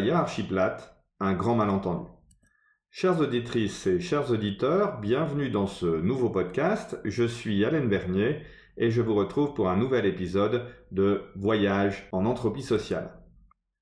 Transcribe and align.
la 0.00 0.26
plate, 0.48 0.96
un 1.18 1.34
grand 1.34 1.56
malentendu. 1.56 2.06
Chères 2.90 3.20
auditrices 3.20 3.86
et 3.86 4.00
chers 4.00 4.30
auditeurs, 4.30 5.00
bienvenue 5.00 5.50
dans 5.50 5.66
ce 5.66 5.86
nouveau 5.86 6.30
podcast. 6.30 6.98
Je 7.04 7.24
suis 7.24 7.64
Alain 7.64 7.84
Bernier 7.84 8.42
et 8.76 8.90
je 8.90 9.02
vous 9.02 9.14
retrouve 9.14 9.54
pour 9.54 9.68
un 9.68 9.76
nouvel 9.76 10.06
épisode 10.06 10.66
de 10.92 11.22
Voyage 11.34 12.08
en 12.12 12.26
entropie 12.26 12.62
sociale. 12.62 13.12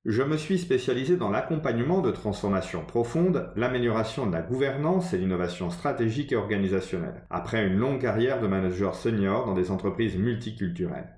Je 0.06 0.22
me 0.22 0.36
suis 0.36 0.58
spécialisé 0.58 1.16
dans 1.16 1.30
l'accompagnement 1.30 2.00
de 2.00 2.12
transformations 2.12 2.84
profondes, 2.84 3.50
l'amélioration 3.54 4.26
de 4.26 4.32
la 4.32 4.42
gouvernance 4.42 5.12
et 5.12 5.18
l'innovation 5.18 5.68
stratégique 5.68 6.32
et 6.32 6.36
organisationnelle, 6.36 7.26
après 7.28 7.66
une 7.66 7.76
longue 7.76 8.00
carrière 8.00 8.40
de 8.40 8.46
manager 8.46 8.94
senior 8.94 9.44
dans 9.44 9.54
des 9.54 9.70
entreprises 9.70 10.16
multiculturelles. 10.16 11.16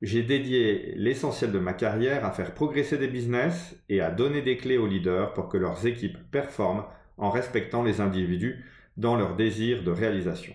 J'ai 0.00 0.22
dédié 0.22 0.94
l'essentiel 0.94 1.50
de 1.50 1.58
ma 1.58 1.72
carrière 1.72 2.24
à 2.24 2.30
faire 2.30 2.54
progresser 2.54 2.98
des 2.98 3.08
business 3.08 3.76
et 3.88 4.00
à 4.00 4.12
donner 4.12 4.42
des 4.42 4.56
clés 4.56 4.78
aux 4.78 4.86
leaders 4.86 5.32
pour 5.34 5.48
que 5.48 5.56
leurs 5.56 5.86
équipes 5.86 6.18
performent 6.30 6.84
en 7.16 7.30
respectant 7.30 7.82
les 7.82 8.00
individus 8.00 8.64
dans 8.96 9.16
leur 9.16 9.34
désir 9.34 9.82
de 9.82 9.90
réalisation. 9.90 10.54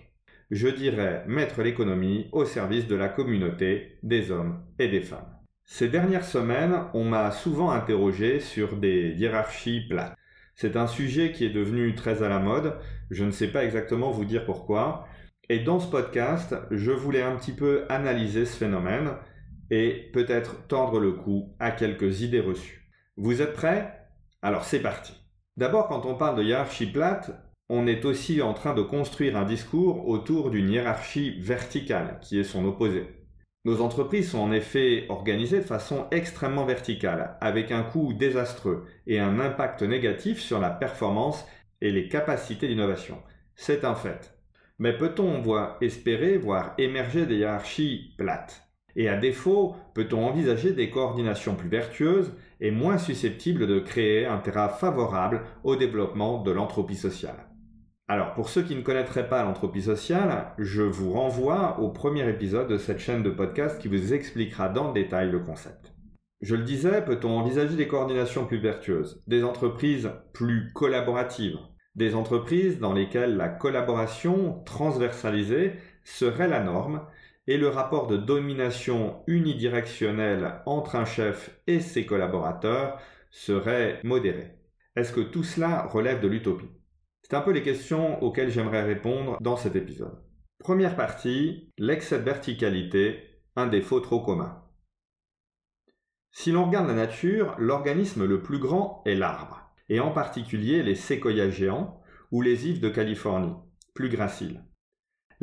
Je 0.50 0.70
dirais 0.70 1.26
mettre 1.28 1.62
l'économie 1.62 2.30
au 2.32 2.46
service 2.46 2.88
de 2.88 2.96
la 2.96 3.10
communauté 3.10 3.98
des 4.02 4.32
hommes 4.32 4.64
et 4.80 4.88
des 4.88 5.02
femmes. 5.02 5.28
Ces 5.66 5.90
dernières 5.90 6.26
semaines, 6.26 6.86
on 6.94 7.04
m'a 7.04 7.32
souvent 7.32 7.72
interrogé 7.72 8.40
sur 8.40 8.78
des 8.78 9.10
hiérarchies 9.10 9.88
plates. 9.90 10.16
C'est 10.56 10.78
un 10.78 10.88
sujet 10.88 11.34
qui 11.34 11.44
est 11.44 11.50
devenu 11.50 11.96
très 11.96 12.24
à 12.24 12.30
la 12.30 12.40
mode, 12.40 12.78
je 13.12 13.26
ne 13.26 13.32
sais 13.32 13.48
pas 13.48 13.66
exactement 13.66 14.12
vous 14.12 14.24
dire 14.24 14.46
pourquoi, 14.46 15.06
et 15.50 15.60
dans 15.60 15.80
ce 15.80 15.90
podcast, 15.90 16.56
je 16.72 16.92
voulais 16.92 17.24
un 17.24 17.36
petit 17.36 17.52
peu 17.52 17.84
analyser 17.90 18.46
ce 18.46 18.56
phénomène 18.56 19.10
et 19.70 20.10
peut-être 20.14 20.68
tendre 20.68 21.00
le 21.00 21.14
cou 21.14 21.56
à 21.60 21.72
quelques 21.72 22.22
idées 22.22 22.40
reçues. 22.40 22.90
Vous 23.18 23.42
êtes 23.42 23.54
prêts? 23.54 24.08
Alors 24.42 24.66
c'est 24.66 24.82
parti. 24.82 25.14
D'abord, 25.58 25.88
quand 25.88 26.06
on 26.06 26.16
parle 26.16 26.38
de 26.38 26.44
hiérarchie 26.44 26.92
plate, 26.92 27.32
on 27.70 27.88
est 27.88 28.06
aussi 28.06 28.42
en 28.42 28.54
train 28.54 28.74
de 28.74 28.82
construire 28.82 29.38
un 29.38 29.46
discours 29.46 30.08
autour 30.08 30.50
d'une 30.50 30.70
hiérarchie 30.70 31.40
verticale, 31.40 32.20
qui 32.22 32.40
est 32.40 32.44
son 32.44 32.66
opposé. 32.66 33.08
Nos 33.66 33.82
entreprises 33.82 34.32
sont 34.32 34.40
en 34.40 34.52
effet 34.52 35.06
organisées 35.08 35.60
de 35.60 35.66
façon 35.66 36.08
extrêmement 36.12 36.66
verticale, 36.66 37.38
avec 37.40 37.72
un 37.72 37.84
coût 37.84 38.14
désastreux 38.14 38.86
et 39.08 39.20
un 39.20 39.40
impact 39.40 39.84
négatif 39.84 40.42
sur 40.42 40.60
la 40.60 40.70
performance 40.70 41.46
et 41.80 41.92
les 41.92 42.10
capacités 42.10 42.68
d'innovation. 42.68 43.22
C'est 43.56 43.86
un 43.86 43.96
fait. 43.96 44.38
Mais 44.80 44.98
peut-on 44.98 45.42
espérer 45.80 46.38
voir 46.38 46.74
émerger 46.78 47.26
des 47.26 47.38
hiérarchies 47.38 48.16
plates? 48.18 48.68
Et 48.96 49.10
à 49.10 49.18
défaut, 49.18 49.76
peut-on 49.94 50.26
envisager 50.26 50.74
des 50.74 50.90
coordinations 50.90 51.56
plus 51.56 51.70
vertueuses 51.70 52.34
et 52.60 52.72
moins 52.72 52.98
susceptible 52.98 53.66
de 53.66 53.80
créer 53.80 54.26
un 54.26 54.38
terrain 54.38 54.70
favorable 54.70 55.42
au 55.64 55.76
développement 55.76 56.42
de 56.44 56.52
l'entropie 56.52 56.96
sociale? 56.96 57.48
Alors, 58.08 58.34
pour 58.34 58.50
ceux 58.50 58.64
qui 58.64 58.76
ne 58.76 58.82
connaîtraient 58.82 59.30
pas 59.30 59.44
l'entropie 59.44 59.82
sociale, 59.82 60.54
je 60.58 60.84
vous 60.84 61.12
renvoie 61.14 61.80
au 61.80 61.90
premier 61.90 62.30
épisode 62.30 62.68
de 62.68 62.78
cette 62.78 63.00
chaîne 63.00 63.24
de 63.24 63.30
podcast 63.30 63.82
qui 63.82 63.88
vous 63.88 64.14
expliquera 64.14 64.70
dans 64.70 64.90
le 64.90 64.94
détail 64.94 65.32
le 65.32 65.40
concept. 65.40 65.94
Je 66.42 66.56
le 66.56 66.64
disais, 66.64 67.02
peut-on 67.02 67.30
envisager 67.30 67.78
des 67.78 67.88
coordinations 67.88 68.46
plus 68.46 68.60
vertueuses, 68.60 69.24
des 69.28 69.44
entreprises 69.44 70.12
plus 70.34 70.74
collaboratives, 70.74 71.58
des 71.96 72.16
entreprises 72.16 72.80
dans 72.80 72.92
lesquelles 72.92 73.38
la 73.38 73.48
collaboration 73.48 74.62
transversalisée 74.66 75.72
serait 76.04 76.50
la 76.50 76.62
norme 76.62 77.02
et 77.48 77.58
le 77.58 77.68
rapport 77.68 78.08
de 78.08 78.18
domination 78.18 79.24
unidirectionnelle 79.28 80.62
entre 80.66 80.96
un 80.96 81.06
chef 81.06 81.60
et 81.68 81.80
ses 81.80 82.06
collaborateurs 82.06 83.00
serait 83.32 84.00
modéré. 84.04 84.58
Est-ce 84.96 85.12
que 85.12 85.22
tout 85.22 85.44
cela 85.44 85.88
relève 85.88 86.22
de 86.22 86.28
l'utopie? 86.28 86.70
C'est 87.24 87.36
un 87.36 87.42
peu 87.42 87.52
les 87.52 87.64
questions 87.64 88.22
auxquelles 88.24 88.52
j'aimerais 88.52 88.84
répondre 88.84 89.38
dans 89.42 89.58
cet 89.58 89.76
épisode. 89.76 90.22
Première 90.60 90.96
partie, 90.96 91.72
l'excès 91.78 92.20
de 92.20 92.24
verticalité, 92.24 93.42
un 93.56 93.68
défaut 93.68 94.00
trop 94.00 94.22
commun. 94.22 94.64
Si 96.32 96.52
l'on 96.52 96.66
regarde 96.66 96.88
la 96.88 96.94
nature, 96.94 97.56
l'organisme 97.58 98.26
le 98.26 98.42
plus 98.42 98.60
grand 98.60 99.04
est 99.06 99.16
l'arbre, 99.16 99.72
et 99.90 100.00
en 100.00 100.12
particulier 100.12 100.82
les 100.82 100.96
séquoias 100.96 101.50
géants 101.50 102.02
ou 102.32 102.42
les 102.42 102.68
ifs 102.70 102.80
de 102.80 102.90
Californie, 102.90 103.54
plus 103.94 104.10
graciles. 104.10 104.64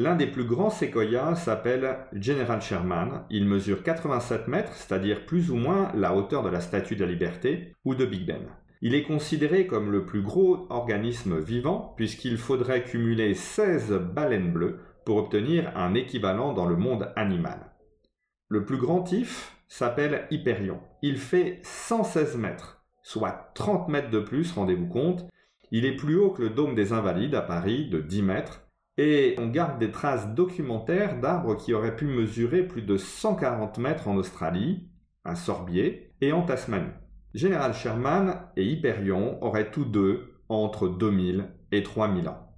L'un 0.00 0.16
des 0.16 0.28
plus 0.28 0.44
grands 0.44 0.70
séquoias 0.70 1.34
s'appelle 1.34 1.98
General 2.14 2.62
Sherman. 2.62 3.26
Il 3.28 3.44
mesure 3.44 3.82
87 3.82 4.48
mètres, 4.48 4.72
c'est-à-dire 4.72 5.26
plus 5.26 5.50
ou 5.50 5.56
moins 5.56 5.92
la 5.94 6.16
hauteur 6.16 6.42
de 6.42 6.48
la 6.48 6.62
Statue 6.62 6.96
de 6.96 7.04
la 7.04 7.10
Liberté 7.10 7.74
ou 7.84 7.94
de 7.94 8.06
Big 8.06 8.24
Ben. 8.26 8.48
Il 8.80 8.94
est 8.94 9.02
considéré 9.02 9.66
comme 9.66 9.92
le 9.92 10.06
plus 10.06 10.22
gros 10.22 10.66
organisme 10.70 11.38
vivant 11.38 11.92
puisqu'il 11.98 12.38
faudrait 12.38 12.82
cumuler 12.82 13.34
16 13.34 13.92
baleines 14.14 14.54
bleues 14.54 14.78
pour 15.04 15.18
obtenir 15.18 15.70
un 15.76 15.92
équivalent 15.92 16.54
dans 16.54 16.64
le 16.64 16.76
monde 16.76 17.12
animal. 17.14 17.70
Le 18.48 18.64
plus 18.64 18.78
grand 18.78 19.12
if 19.12 19.54
s'appelle 19.68 20.26
Hyperion. 20.30 20.80
Il 21.02 21.18
fait 21.18 21.60
116 21.62 22.38
mètres, 22.38 22.82
soit 23.02 23.50
30 23.54 23.90
mètres 23.90 24.10
de 24.10 24.20
plus, 24.20 24.50
rendez-vous 24.52 24.88
compte. 24.88 25.26
Il 25.70 25.84
est 25.84 25.96
plus 25.96 26.16
haut 26.16 26.30
que 26.30 26.40
le 26.40 26.48
dôme 26.48 26.74
des 26.74 26.94
Invalides 26.94 27.34
à 27.34 27.42
Paris 27.42 27.90
de 27.90 28.00
10 28.00 28.22
mètres 28.22 28.62
et 29.02 29.34
on 29.38 29.46
garde 29.46 29.78
des 29.78 29.90
traces 29.90 30.28
documentaires 30.34 31.18
d'arbres 31.18 31.56
qui 31.56 31.72
auraient 31.72 31.96
pu 31.96 32.04
mesurer 32.04 32.62
plus 32.62 32.82
de 32.82 32.98
140 32.98 33.78
mètres 33.78 34.08
en 34.08 34.16
Australie, 34.16 34.90
un 35.24 35.34
sorbier, 35.34 36.12
et 36.20 36.32
en 36.32 36.42
Tasmanie. 36.42 36.92
Général 37.32 37.72
Sherman 37.72 38.42
et 38.58 38.64
Hyperion 38.66 39.42
auraient 39.42 39.70
tous 39.70 39.86
deux 39.86 40.34
entre 40.50 40.86
2000 40.86 41.46
et 41.72 41.82
3000 41.82 42.28
ans. 42.28 42.52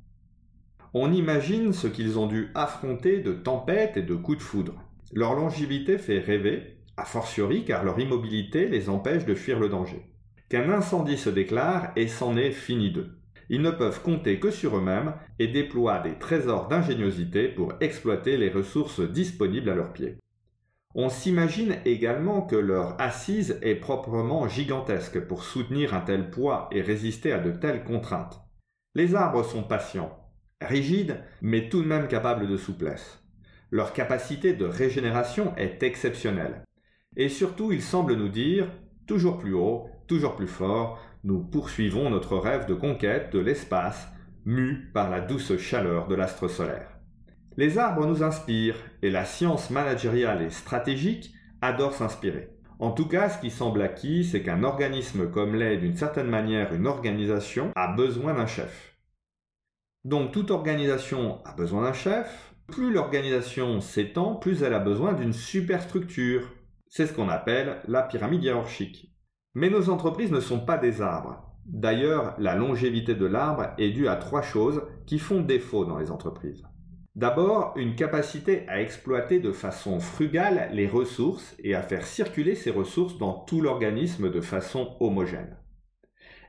On 0.95 1.13
imagine 1.13 1.73
ce 1.73 1.87
qu'ils 1.87 2.19
ont 2.19 2.27
dû 2.27 2.51
affronter 2.57 3.21
de 3.21 3.35
tempêtes 3.35 3.97
et 3.97 4.03
de 4.03 4.17
coups 4.17 4.39
de 4.39 4.43
foudre. 4.43 4.75
Leur 5.13 5.37
longévité 5.37 5.97
fait 5.97 6.19
rêver, 6.19 6.79
a 6.97 7.05
fortiori 7.05 7.65
car 7.65 7.85
leur 7.85 8.01
immobilité 8.01 8.69
les 8.69 8.89
empêche 8.89 9.27
de 9.27 9.37
fuir 9.37 9.61
le 9.61 9.69
danger. 9.69 10.13
Qu'un 10.49 10.73
incendie 10.73 11.19
se 11.19 11.31
déclare 11.31 11.93
et 11.95 12.09
c'en 12.09 12.37
est 12.37 12.51
fini 12.51 12.91
d'eux. 12.91 13.22
Ils 13.53 13.61
ne 13.61 13.71
peuvent 13.71 14.01
compter 14.01 14.41
que 14.41 14.51
sur 14.51 14.79
eux-mêmes 14.79 15.13
et 15.39 15.47
déploient 15.47 15.99
des 15.99 16.19
trésors 16.19 16.69
d'ingéniosité 16.69 17.49
pour 17.49 17.75
exploiter 17.83 18.39
les 18.39 18.49
ressources 18.49 19.01
disponibles 19.01 19.69
à 19.69 19.75
leurs 19.75 19.93
pieds. 19.93 20.17
On 20.95 21.11
s'imagine 21.11 21.77
également 21.85 22.41
que 22.41 22.57
leur 22.57 22.99
assise 22.99 23.59
est 23.61 23.75
proprement 23.75 24.49
gigantesque 24.49 25.21
pour 25.21 25.45
soutenir 25.45 25.93
un 25.93 26.01
tel 26.01 26.31
poids 26.31 26.71
et 26.73 26.81
résister 26.81 27.31
à 27.31 27.41
de 27.41 27.51
telles 27.51 27.85
contraintes. 27.85 28.41
Les 28.95 29.15
arbres 29.15 29.45
sont 29.45 29.65
patients, 29.65 30.19
rigides, 30.63 31.23
mais 31.43 31.69
tout 31.69 31.83
de 31.83 31.89
même 31.89 32.09
capables 32.09 32.49
de 32.49 32.57
souplesse. 32.57 33.23
Leur 33.71 33.93
capacité 33.93 34.55
de 34.55 34.65
régénération 34.65 35.55
est 35.59 35.83
exceptionnelle. 35.83 36.65
Et 37.19 37.29
surtout, 37.29 37.71
ils 37.71 37.83
semblent 37.83 38.17
nous 38.17 38.31
dire, 38.31 38.73
toujours 39.07 39.37
plus 39.37 39.53
haut, 39.53 39.91
toujours 40.09 40.37
plus 40.37 40.49
fort, 40.49 40.99
nous 41.25 41.41
poursuivons 41.41 42.11
notre 42.11 42.37
rêve 42.37 42.67
de 42.67 42.75
conquête 42.75 43.33
de 43.33 43.39
l'espace, 43.39 44.09
mu 44.45 44.91
par 44.93 45.09
la 45.09 45.21
douce 45.21 45.57
chaleur 45.57 46.09
de 46.09 46.17
l'astre 46.17 46.49
solaire. 46.49 46.99
Les 47.57 47.79
arbres 47.79 48.07
nous 48.07 48.23
inspirent, 48.23 48.83
et 49.03 49.11
la 49.11 49.25
science 49.25 49.71
managériale 49.71 50.43
et 50.43 50.51
stratégique 50.51 51.33
adore 51.61 51.95
s'inspirer. 51.95 52.51
En 52.81 52.91
tout 52.91 53.07
cas, 53.07 53.29
ce 53.29 53.41
qui 53.41 53.51
semble 53.51 53.83
acquis, 53.83 54.25
c'est 54.25 54.43
qu'un 54.43 54.65
organisme 54.65 55.31
comme 55.31 55.55
l'est 55.55 55.77
d'une 55.77 55.95
certaine 55.95 56.27
manière 56.27 56.75
une 56.75 56.89
organisation 56.89 57.71
a 57.77 57.93
besoin 57.93 58.35
d'un 58.35 58.47
chef. 58.47 58.97
Donc 60.05 60.33
toute 60.33 60.51
organisation 60.51 61.41
a 61.45 61.53
besoin 61.53 61.83
d'un 61.83 61.93
chef. 61.93 62.55
Plus 62.67 62.93
l'organisation 62.93 63.81
s'étend, 63.81 64.35
plus 64.35 64.65
elle 64.65 64.75
a 64.75 64.81
besoin 64.81 65.13
d'une 65.13 65.33
superstructure. 65.33 66.51
C'est 66.89 67.07
ce 67.07 67.13
qu'on 67.13 67.29
appelle 67.29 67.81
la 67.87 68.03
pyramide 68.03 68.43
hiérarchique. 68.43 69.12
Mais 69.55 69.71
nos 69.71 69.91
entreprises 69.91 70.33
ne 70.33 70.41
sont 70.41 70.61
pas 70.61 70.79
des 70.79 71.03
arbres. 71.03 71.53
D'ailleurs, 71.67 72.35
la 72.39 72.57
longévité 72.57 73.15
de 73.15 73.27
l'arbre 73.27 73.69
est 73.79 73.91
due 73.91 74.09
à 74.09 74.17
trois 74.17 74.43
choses 74.43 74.83
qui 75.07 75.19
font 75.19 75.43
défaut 75.43 75.85
dans 75.85 75.99
les 75.99 76.11
entreprises. 76.11 76.65
D'abord, 77.15 77.75
une 77.77 77.95
capacité 77.95 78.67
à 78.69 78.81
exploiter 78.81 79.39
de 79.39 79.53
façon 79.53 80.01
frugale 80.01 80.71
les 80.73 80.87
ressources 80.87 81.55
et 81.63 81.75
à 81.75 81.83
faire 81.83 82.07
circuler 82.07 82.55
ces 82.55 82.71
ressources 82.71 83.19
dans 83.19 83.35
tout 83.35 83.61
l'organisme 83.61 84.31
de 84.31 84.41
façon 84.41 84.97
homogène. 85.01 85.59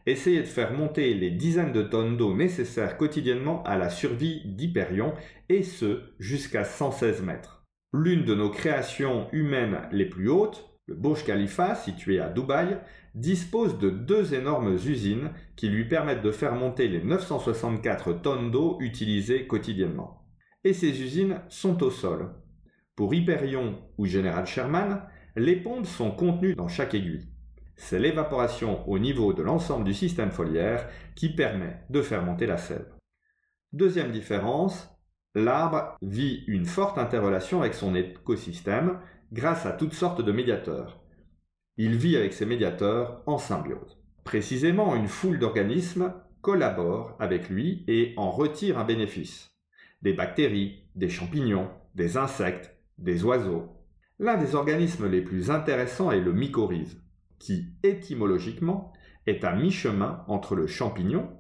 Essayez 0.06 0.40
de 0.40 0.48
faire 0.48 0.74
monter 0.74 1.14
les 1.14 1.32
dizaines 1.32 1.74
de 1.74 1.82
tonnes 1.82 2.18
d'eau 2.18 2.34
nécessaires 2.34 2.98
quotidiennement 2.98 3.64
à 3.64 3.78
la 3.78 3.90
survie 3.90 4.42
d'Hyperion, 4.46 5.14
et 5.50 5.64
ce 5.64 6.02
jusqu'à 6.20 6.64
116 6.64 7.22
mètres. 7.24 7.66
L'une 7.94 8.26
de 8.26 8.34
nos 8.34 8.50
créations 8.50 9.28
humaines 9.32 9.82
les 9.92 10.06
plus 10.06 10.30
hautes, 10.30 10.73
le 10.86 10.96
Burj 10.96 11.24
Khalifa, 11.24 11.76
situé 11.76 12.20
à 12.20 12.30
Dubaï, 12.30 12.78
dispose 13.16 13.80
de 13.80 13.90
deux 13.90 14.34
énormes 14.34 14.74
usines 14.74 15.32
qui 15.56 15.70
lui 15.70 15.86
permettent 15.88 16.24
de 16.24 16.32
faire 16.32 16.56
monter 16.56 16.88
les 16.88 17.02
964 17.02 18.14
tonnes 18.22 18.52
d'eau 18.52 18.78
utilisées 18.82 19.48
quotidiennement. 19.48 20.26
Et 20.64 20.74
ces 20.74 21.02
usines 21.02 21.42
sont 21.50 21.84
au 21.84 21.90
sol. 21.90 22.34
Pour 22.96 23.14
Hyperion 23.14 23.80
ou 23.98 24.06
General 24.06 24.46
Sherman, 24.46 25.04
les 25.36 25.56
pompes 25.56 25.86
sont 25.86 26.12
contenues 26.12 26.56
dans 26.56 26.68
chaque 26.68 26.94
aiguille. 26.94 27.28
C'est 27.76 28.00
l'évaporation 28.00 28.88
au 28.88 29.00
niveau 29.00 29.34
de 29.34 29.42
l'ensemble 29.42 29.86
du 29.86 29.94
système 29.94 30.32
foliaire 30.32 30.88
qui 31.16 31.30
permet 31.30 31.80
de 31.90 32.02
faire 32.02 32.24
monter 32.24 32.46
la 32.46 32.58
sève. 32.58 32.92
Deuxième 33.72 34.12
différence, 34.12 34.90
l'arbre 35.34 35.98
vit 36.02 36.44
une 36.48 36.66
forte 36.66 36.98
interrelation 36.98 37.62
avec 37.62 37.74
son 37.74 37.96
écosystème 37.96 39.00
grâce 39.34 39.66
à 39.66 39.72
toutes 39.72 39.96
sortes 39.96 40.22
de 40.22 40.32
médiateurs. 40.32 41.02
Il 41.78 41.96
vit 41.96 42.16
avec 42.16 42.34
ces 42.34 42.46
médiateurs 42.46 43.24
en 43.26 43.40
symbiose. 43.40 43.98
Précisément, 44.24 44.96
une 44.96 45.08
foule 45.08 45.40
d'organismes 45.40 46.14
collabore 46.42 47.18
avec 47.20 47.50
lui 47.50 47.84
et 47.88 48.14
en 48.16 48.30
retire 48.30 48.78
un 48.78 48.84
bénéfice. 48.84 49.58
Des 50.04 50.14
bactéries, 50.14 50.84
des 50.94 51.10
champignons, 51.10 51.68
des 51.96 52.16
insectes, 52.16 52.78
des 53.00 53.24
oiseaux. 53.24 53.70
L'un 54.20 54.38
des 54.38 54.54
organismes 54.54 55.10
les 55.10 55.22
plus 55.22 55.50
intéressants 55.50 56.12
est 56.12 56.22
le 56.22 56.32
mycorhize, 56.32 57.02
qui 57.40 57.74
étymologiquement 57.82 58.94
est 59.26 59.44
à 59.44 59.56
mi-chemin 59.56 60.24
entre 60.28 60.56
le 60.56 60.68
champignon, 60.68 61.32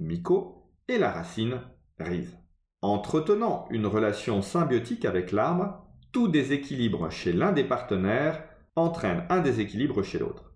myco, 0.00 0.68
et 0.88 0.98
la 0.98 1.12
racine, 1.12 1.60
rhize. 2.00 2.36
Entretenant 2.82 3.66
une 3.70 3.86
relation 3.86 4.42
symbiotique 4.42 5.04
avec 5.04 5.30
l'arbre, 5.30 5.85
tout 6.16 6.28
déséquilibre 6.28 7.10
chez 7.10 7.30
l'un 7.30 7.52
des 7.52 7.62
partenaires 7.62 8.42
entraîne 8.74 9.24
un 9.28 9.40
déséquilibre 9.40 10.02
chez 10.02 10.18
l'autre. 10.18 10.50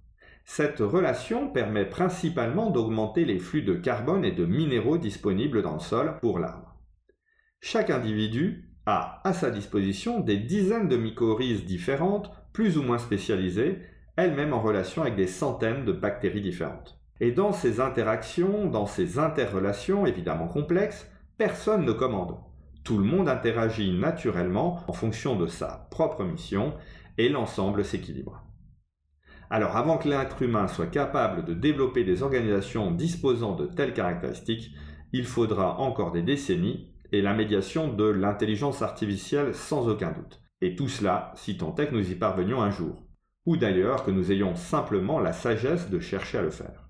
Cette 0.47 0.79
relation 0.79 1.51
permet 1.51 1.85
principalement 1.85 2.71
d'augmenter 2.71 3.27
les 3.27 3.39
flux 3.39 3.61
de 3.61 3.75
carbone 3.75 4.25
et 4.25 4.33
de 4.33 4.47
minéraux 4.47 4.97
disponibles 4.97 5.61
dans 5.61 5.75
le 5.75 5.81
sol 5.81 6.15
pour 6.23 6.39
l'arbre. 6.39 6.81
Chaque 7.61 7.91
individu 7.91 8.71
a 8.87 9.21
à 9.23 9.35
sa 9.35 9.51
disposition 9.51 10.21
des 10.21 10.39
dizaines 10.39 10.89
de 10.89 10.97
mycorhizes 10.97 11.67
différentes, 11.67 12.31
plus 12.55 12.79
ou 12.79 12.83
moins 12.83 12.97
spécialisées, 12.97 13.83
elles-mêmes 14.17 14.55
en 14.55 14.63
relation 14.63 15.03
avec 15.03 15.17
des 15.17 15.27
centaines 15.27 15.85
de 15.85 15.93
bactéries 15.93 16.41
différentes. 16.41 16.99
Et 17.21 17.33
dans 17.33 17.53
ces 17.53 17.81
interactions, 17.81 18.65
dans 18.65 18.87
ces 18.87 19.19
interrelations 19.19 20.07
évidemment 20.07 20.49
complexes, 20.49 21.07
personne 21.37 21.85
ne 21.85 21.93
commande. 21.93 22.39
Tout 22.91 22.99
le 22.99 23.05
monde 23.05 23.29
interagit 23.29 23.93
naturellement 23.93 24.83
en 24.89 24.93
fonction 24.93 25.37
de 25.37 25.47
sa 25.47 25.87
propre 25.93 26.25
mission 26.25 26.75
et 27.19 27.29
l'ensemble 27.29 27.85
s'équilibre. 27.85 28.43
Alors 29.49 29.77
avant 29.77 29.97
que 29.97 30.09
l'être 30.09 30.43
humain 30.43 30.67
soit 30.67 30.89
capable 30.89 31.45
de 31.45 31.55
développer 31.55 32.03
des 32.03 32.25
organisations 32.25 32.91
disposant 32.91 33.55
de 33.55 33.67
telles 33.67 33.95
caractéristiques, 33.95 34.73
il 35.13 35.25
faudra 35.25 35.79
encore 35.79 36.11
des 36.11 36.23
décennies 36.23 36.93
et 37.13 37.23
la 37.23 37.33
médiation 37.33 37.93
de 37.93 38.07
l'intelligence 38.07 38.83
artificielle 38.83 39.55
sans 39.55 39.87
aucun 39.87 40.11
doute. 40.11 40.43
Et 40.61 40.75
tout 40.75 40.89
cela 40.89 41.31
si 41.37 41.57
tant 41.57 41.77
est 41.77 41.87
que 41.87 41.95
nous 41.95 42.11
y 42.11 42.17
parvenions 42.17 42.61
un 42.61 42.73
jour, 42.73 43.07
ou 43.47 43.57
d'ailleurs 43.57 44.03
que 44.03 44.11
nous 44.11 44.33
ayons 44.33 44.57
simplement 44.57 45.21
la 45.21 45.33
sagesse 45.33 45.91
de 45.91 46.01
chercher 46.01 46.39
à 46.39 46.43
le 46.43 46.51
faire. 46.51 46.90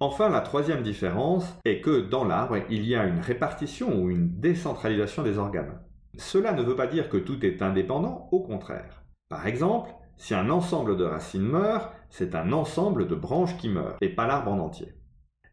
Enfin, 0.00 0.28
la 0.28 0.40
troisième 0.40 0.82
différence 0.82 1.54
est 1.64 1.80
que 1.80 2.00
dans 2.00 2.24
l'arbre, 2.24 2.58
il 2.68 2.84
y 2.84 2.94
a 2.94 3.04
une 3.04 3.20
répartition 3.20 4.02
ou 4.02 4.10
une 4.10 4.40
décentralisation 4.40 5.22
des 5.22 5.38
organes. 5.38 5.80
Cela 6.18 6.52
ne 6.52 6.62
veut 6.62 6.76
pas 6.76 6.86
dire 6.86 7.08
que 7.08 7.16
tout 7.16 7.44
est 7.44 7.62
indépendant, 7.62 8.28
au 8.32 8.40
contraire. 8.40 9.04
Par 9.28 9.46
exemple, 9.46 9.90
si 10.16 10.34
un 10.34 10.50
ensemble 10.50 10.96
de 10.96 11.04
racines 11.04 11.42
meurt, 11.42 11.92
c'est 12.10 12.34
un 12.34 12.52
ensemble 12.52 13.08
de 13.08 13.14
branches 13.14 13.56
qui 13.56 13.68
meurent, 13.68 13.96
et 14.00 14.08
pas 14.08 14.26
l'arbre 14.26 14.52
en 14.52 14.58
entier. 14.58 14.94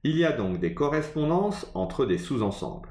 Il 0.03 0.17
y 0.17 0.25
a 0.25 0.31
donc 0.31 0.59
des 0.59 0.73
correspondances 0.73 1.69
entre 1.75 2.05
des 2.05 2.17
sous-ensembles. 2.17 2.89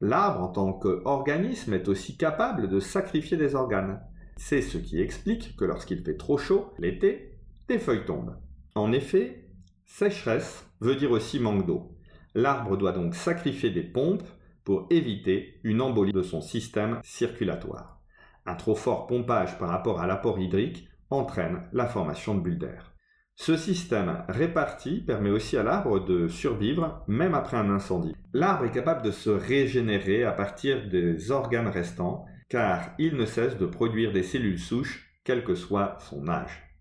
L'arbre 0.00 0.42
en 0.42 0.48
tant 0.48 0.72
qu'organisme 0.72 1.74
est 1.74 1.88
aussi 1.88 2.16
capable 2.16 2.68
de 2.68 2.80
sacrifier 2.80 3.36
des 3.36 3.54
organes. 3.54 4.00
C'est 4.36 4.62
ce 4.62 4.78
qui 4.78 5.00
explique 5.00 5.56
que 5.56 5.64
lorsqu'il 5.64 6.02
fait 6.02 6.16
trop 6.16 6.38
chaud, 6.38 6.72
l'été, 6.78 7.38
des 7.68 7.78
feuilles 7.78 8.04
tombent. 8.04 8.36
En 8.74 8.92
effet, 8.92 9.48
sécheresse 9.84 10.66
veut 10.82 10.96
dire 10.96 11.12
aussi 11.12 11.38
manque 11.38 11.64
d'eau. 11.64 11.96
L'arbre 12.34 12.76
doit 12.76 12.92
donc 12.92 13.14
sacrifier 13.14 13.70
des 13.70 13.82
pompes 13.82 14.28
pour 14.64 14.86
éviter 14.90 15.60
une 15.62 15.80
embolie 15.80 16.12
de 16.12 16.22
son 16.22 16.40
système 16.40 16.98
circulatoire. 17.04 18.00
Un 18.46 18.54
trop 18.54 18.74
fort 18.74 19.06
pompage 19.06 19.58
par 19.58 19.68
rapport 19.68 20.00
à 20.00 20.06
l'apport 20.06 20.40
hydrique 20.40 20.88
entraîne 21.10 21.62
la 21.72 21.86
formation 21.86 22.34
de 22.34 22.40
bulles 22.40 22.58
d'air. 22.58 22.92
Ce 23.36 23.56
système 23.56 24.24
réparti 24.28 25.00
permet 25.00 25.30
aussi 25.30 25.56
à 25.56 25.62
l'arbre 25.62 26.04
de 26.04 26.28
survivre 26.28 27.02
même 27.06 27.34
après 27.34 27.56
un 27.56 27.70
incendie. 27.70 28.14
L'arbre 28.32 28.64
est 28.64 28.70
capable 28.72 29.02
de 29.02 29.10
se 29.10 29.30
régénérer 29.30 30.24
à 30.24 30.32
partir 30.32 30.88
des 30.88 31.30
organes 31.30 31.68
restants 31.68 32.26
car 32.48 32.90
il 32.98 33.16
ne 33.16 33.24
cesse 33.24 33.56
de 33.56 33.66
produire 33.66 34.12
des 34.12 34.22
cellules 34.22 34.58
souches 34.58 35.08
quel 35.24 35.44
que 35.44 35.54
soit 35.54 35.96
son 36.00 36.28
âge. 36.28 36.71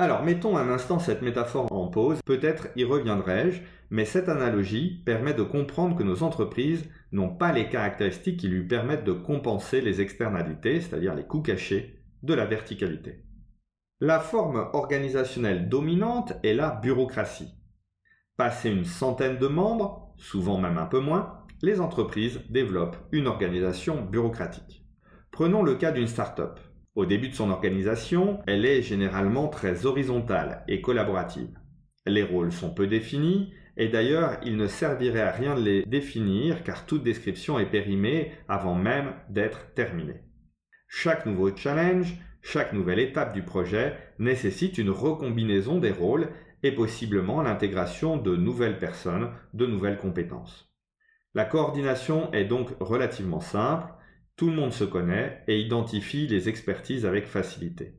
Alors 0.00 0.22
mettons 0.22 0.56
un 0.56 0.70
instant 0.70 1.00
cette 1.00 1.22
métaphore 1.22 1.72
en 1.72 1.88
pause, 1.88 2.20
peut-être 2.24 2.68
y 2.76 2.84
reviendrai-je, 2.84 3.62
mais 3.90 4.04
cette 4.04 4.28
analogie 4.28 5.02
permet 5.04 5.34
de 5.34 5.42
comprendre 5.42 5.96
que 5.96 6.04
nos 6.04 6.22
entreprises 6.22 6.88
n'ont 7.10 7.34
pas 7.34 7.50
les 7.50 7.68
caractéristiques 7.68 8.38
qui 8.38 8.46
lui 8.46 8.62
permettent 8.62 9.02
de 9.02 9.12
compenser 9.12 9.80
les 9.80 10.00
externalités, 10.00 10.80
c'est-à-dire 10.80 11.16
les 11.16 11.26
coûts 11.26 11.42
cachés, 11.42 12.00
de 12.22 12.32
la 12.32 12.46
verticalité. 12.46 13.24
La 13.98 14.20
forme 14.20 14.68
organisationnelle 14.72 15.68
dominante 15.68 16.34
est 16.44 16.54
la 16.54 16.70
bureaucratie. 16.70 17.52
Passé 18.36 18.70
une 18.70 18.84
centaine 18.84 19.38
de 19.38 19.48
membres, 19.48 20.14
souvent 20.16 20.58
même 20.58 20.78
un 20.78 20.86
peu 20.86 21.00
moins, 21.00 21.44
les 21.60 21.80
entreprises 21.80 22.40
développent 22.50 22.98
une 23.10 23.26
organisation 23.26 24.04
bureaucratique. 24.04 24.86
Prenons 25.32 25.64
le 25.64 25.74
cas 25.74 25.90
d'une 25.90 26.06
start-up. 26.06 26.60
Au 26.98 27.06
début 27.06 27.28
de 27.28 27.34
son 27.34 27.50
organisation, 27.50 28.40
elle 28.48 28.64
est 28.66 28.82
généralement 28.82 29.46
très 29.46 29.86
horizontale 29.86 30.64
et 30.66 30.80
collaborative. 30.80 31.56
Les 32.06 32.24
rôles 32.24 32.50
sont 32.50 32.74
peu 32.74 32.88
définis, 32.88 33.52
et 33.76 33.86
d'ailleurs 33.86 34.40
il 34.42 34.56
ne 34.56 34.66
servirait 34.66 35.20
à 35.20 35.30
rien 35.30 35.54
de 35.54 35.62
les 35.62 35.84
définir 35.84 36.64
car 36.64 36.86
toute 36.86 37.04
description 37.04 37.60
est 37.60 37.70
périmée 37.70 38.32
avant 38.48 38.74
même 38.74 39.12
d'être 39.28 39.72
terminée. 39.74 40.24
Chaque 40.88 41.24
nouveau 41.24 41.54
challenge, 41.54 42.16
chaque 42.42 42.72
nouvelle 42.72 42.98
étape 42.98 43.32
du 43.32 43.44
projet 43.44 43.96
nécessite 44.18 44.76
une 44.76 44.90
recombinaison 44.90 45.78
des 45.78 45.92
rôles 45.92 46.30
et 46.64 46.72
possiblement 46.72 47.42
l'intégration 47.42 48.16
de 48.16 48.34
nouvelles 48.34 48.80
personnes, 48.80 49.30
de 49.54 49.66
nouvelles 49.66 49.98
compétences. 49.98 50.68
La 51.34 51.44
coordination 51.44 52.32
est 52.32 52.46
donc 52.46 52.70
relativement 52.80 53.38
simple, 53.38 53.86
tout 54.38 54.48
le 54.48 54.54
monde 54.54 54.72
se 54.72 54.84
connaît 54.84 55.42
et 55.48 55.58
identifie 55.60 56.28
les 56.28 56.48
expertises 56.48 57.04
avec 57.04 57.26
facilité. 57.26 57.98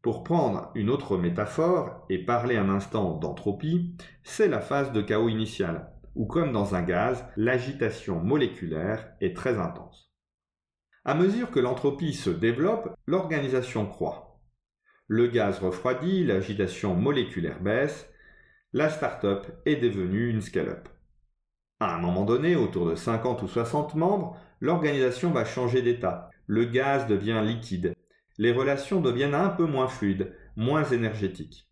Pour 0.00 0.22
prendre 0.22 0.70
une 0.76 0.88
autre 0.88 1.18
métaphore 1.18 2.06
et 2.08 2.24
parler 2.24 2.56
un 2.56 2.68
instant 2.68 3.18
d'entropie, 3.18 3.96
c'est 4.22 4.46
la 4.46 4.60
phase 4.60 4.92
de 4.92 5.02
chaos 5.02 5.28
initial, 5.28 5.92
où 6.14 6.26
comme 6.26 6.52
dans 6.52 6.76
un 6.76 6.82
gaz, 6.82 7.26
l'agitation 7.36 8.20
moléculaire 8.20 9.12
est 9.20 9.34
très 9.34 9.58
intense. 9.58 10.14
À 11.04 11.16
mesure 11.16 11.50
que 11.50 11.58
l'entropie 11.58 12.14
se 12.14 12.30
développe, 12.30 12.94
l'organisation 13.06 13.86
croît. 13.86 14.38
Le 15.08 15.26
gaz 15.26 15.58
refroidit, 15.58 16.22
l'agitation 16.22 16.94
moléculaire 16.94 17.60
baisse, 17.60 18.08
la 18.72 18.88
start-up 18.88 19.48
est 19.66 19.76
devenue 19.76 20.30
une 20.30 20.42
scale-up. 20.42 20.88
À 21.80 21.96
un 21.96 21.98
moment 21.98 22.24
donné, 22.24 22.54
autour 22.54 22.88
de 22.88 22.94
50 22.94 23.42
ou 23.42 23.48
60 23.48 23.96
membres, 23.96 24.38
l'organisation 24.60 25.30
va 25.30 25.44
changer 25.44 25.82
d'état. 25.82 26.30
Le 26.46 26.64
gaz 26.64 27.06
devient 27.06 27.42
liquide 27.44 27.94
les 28.38 28.52
relations 28.52 29.00
deviennent 29.00 29.34
un 29.34 29.48
peu 29.48 29.64
moins 29.64 29.88
fluides, 29.88 30.34
moins 30.56 30.84
énergétiques. 30.84 31.68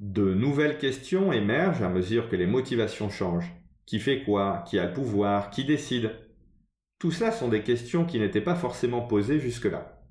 De 0.00 0.34
nouvelles 0.34 0.78
questions 0.78 1.32
émergent 1.32 1.82
à 1.82 1.88
mesure 1.88 2.28
que 2.28 2.36
les 2.36 2.46
motivations 2.46 3.08
changent. 3.08 3.52
Qui 3.86 4.00
fait 4.00 4.22
quoi? 4.24 4.64
Qui 4.66 4.78
a 4.78 4.86
le 4.86 4.92
pouvoir? 4.92 5.50
Qui 5.50 5.64
décide? 5.64 6.10
Tout 6.98 7.12
ça 7.12 7.30
sont 7.30 7.48
des 7.48 7.62
questions 7.62 8.04
qui 8.04 8.18
n'étaient 8.18 8.40
pas 8.40 8.54
forcément 8.54 9.02
posées 9.02 9.38
jusque-là. 9.38 10.02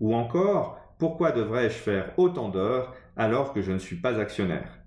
Ou 0.00 0.14
encore, 0.14 0.78
pourquoi 0.98 1.32
devrais-je 1.32 1.74
faire 1.74 2.12
autant 2.16 2.48
d'heures 2.48 2.94
alors 3.16 3.52
que 3.52 3.62
je 3.62 3.72
ne 3.72 3.78
suis 3.78 3.96
pas 3.96 4.18
actionnaire? 4.18 4.77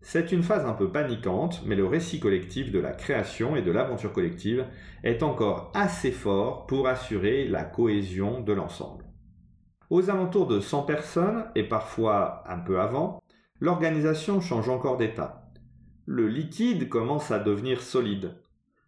C'est 0.00 0.32
une 0.32 0.42
phase 0.42 0.64
un 0.64 0.72
peu 0.72 0.90
paniquante, 0.90 1.62
mais 1.66 1.74
le 1.74 1.86
récit 1.86 2.20
collectif 2.20 2.70
de 2.70 2.78
la 2.78 2.92
création 2.92 3.56
et 3.56 3.62
de 3.62 3.72
l'aventure 3.72 4.12
collective 4.12 4.66
est 5.02 5.22
encore 5.22 5.72
assez 5.74 6.12
fort 6.12 6.66
pour 6.66 6.88
assurer 6.88 7.46
la 7.46 7.64
cohésion 7.64 8.40
de 8.40 8.52
l'ensemble. 8.52 9.04
Aux 9.90 10.10
alentours 10.10 10.46
de 10.46 10.60
100 10.60 10.82
personnes, 10.82 11.44
et 11.54 11.64
parfois 11.64 12.44
un 12.46 12.58
peu 12.58 12.80
avant, 12.80 13.20
l'organisation 13.60 14.40
change 14.40 14.68
encore 14.68 14.98
d'état. 14.98 15.50
Le 16.06 16.28
liquide 16.28 16.88
commence 16.88 17.30
à 17.30 17.38
devenir 17.38 17.82
solide. 17.82 18.34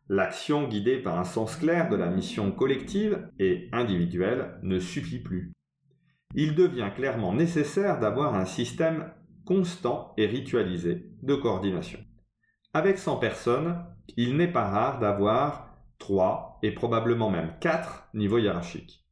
L'action 0.08 0.66
guidée 0.66 0.98
par 0.98 1.18
un 1.18 1.24
sens 1.24 1.56
clair 1.56 1.88
de 1.88 1.96
la 1.96 2.08
mission 2.08 2.50
collective 2.50 3.28
et 3.38 3.68
individuelle 3.72 4.58
ne 4.62 4.78
suffit 4.78 5.20
plus. 5.20 5.52
Il 6.34 6.54
devient 6.54 6.90
clairement 6.94 7.34
nécessaire 7.34 7.98
d'avoir 7.98 8.34
un 8.34 8.44
système 8.44 9.10
constant 9.44 10.14
et 10.16 10.26
ritualisé 10.26 11.06
de 11.22 11.34
coordination. 11.34 11.98
Avec 12.72 12.98
100 12.98 13.16
personnes, 13.16 13.84
il 14.16 14.36
n'est 14.36 14.52
pas 14.52 14.68
rare 14.68 15.00
d'avoir 15.00 15.76
3 15.98 16.58
et 16.62 16.72
probablement 16.72 17.30
même 17.30 17.52
4 17.60 18.10
niveaux 18.14 18.38
hiérarchiques. 18.38 19.04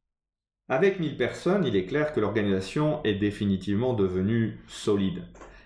Avec 0.67 0.99
1000 0.99 1.17
personnes, 1.17 1.65
il 1.65 1.75
est 1.75 1.85
clair 1.85 2.13
que 2.13 2.19
l'organisation 2.19 3.01
est 3.03 3.15
définitivement 3.15 3.93
devenue 3.93 4.59
solide. 4.67 5.23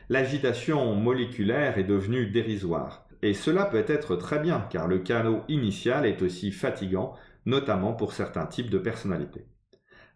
l'agitation 0.09 0.95
moléculaire 0.95 1.77
est 1.77 1.83
devenue 1.83 2.27
dérisoire. 2.27 3.07
Et 3.21 3.33
cela 3.33 3.65
peut 3.65 3.85
être 3.87 4.15
très 4.15 4.39
bien, 4.39 4.67
car 4.69 4.87
le 4.87 4.99
canot 4.99 5.43
initial 5.47 6.05
est 6.05 6.21
aussi 6.21 6.51
fatigant, 6.51 7.13
notamment 7.45 7.93
pour 7.93 8.13
certains 8.13 8.45
types 8.45 8.69
de 8.69 8.77
personnalités. 8.77 9.47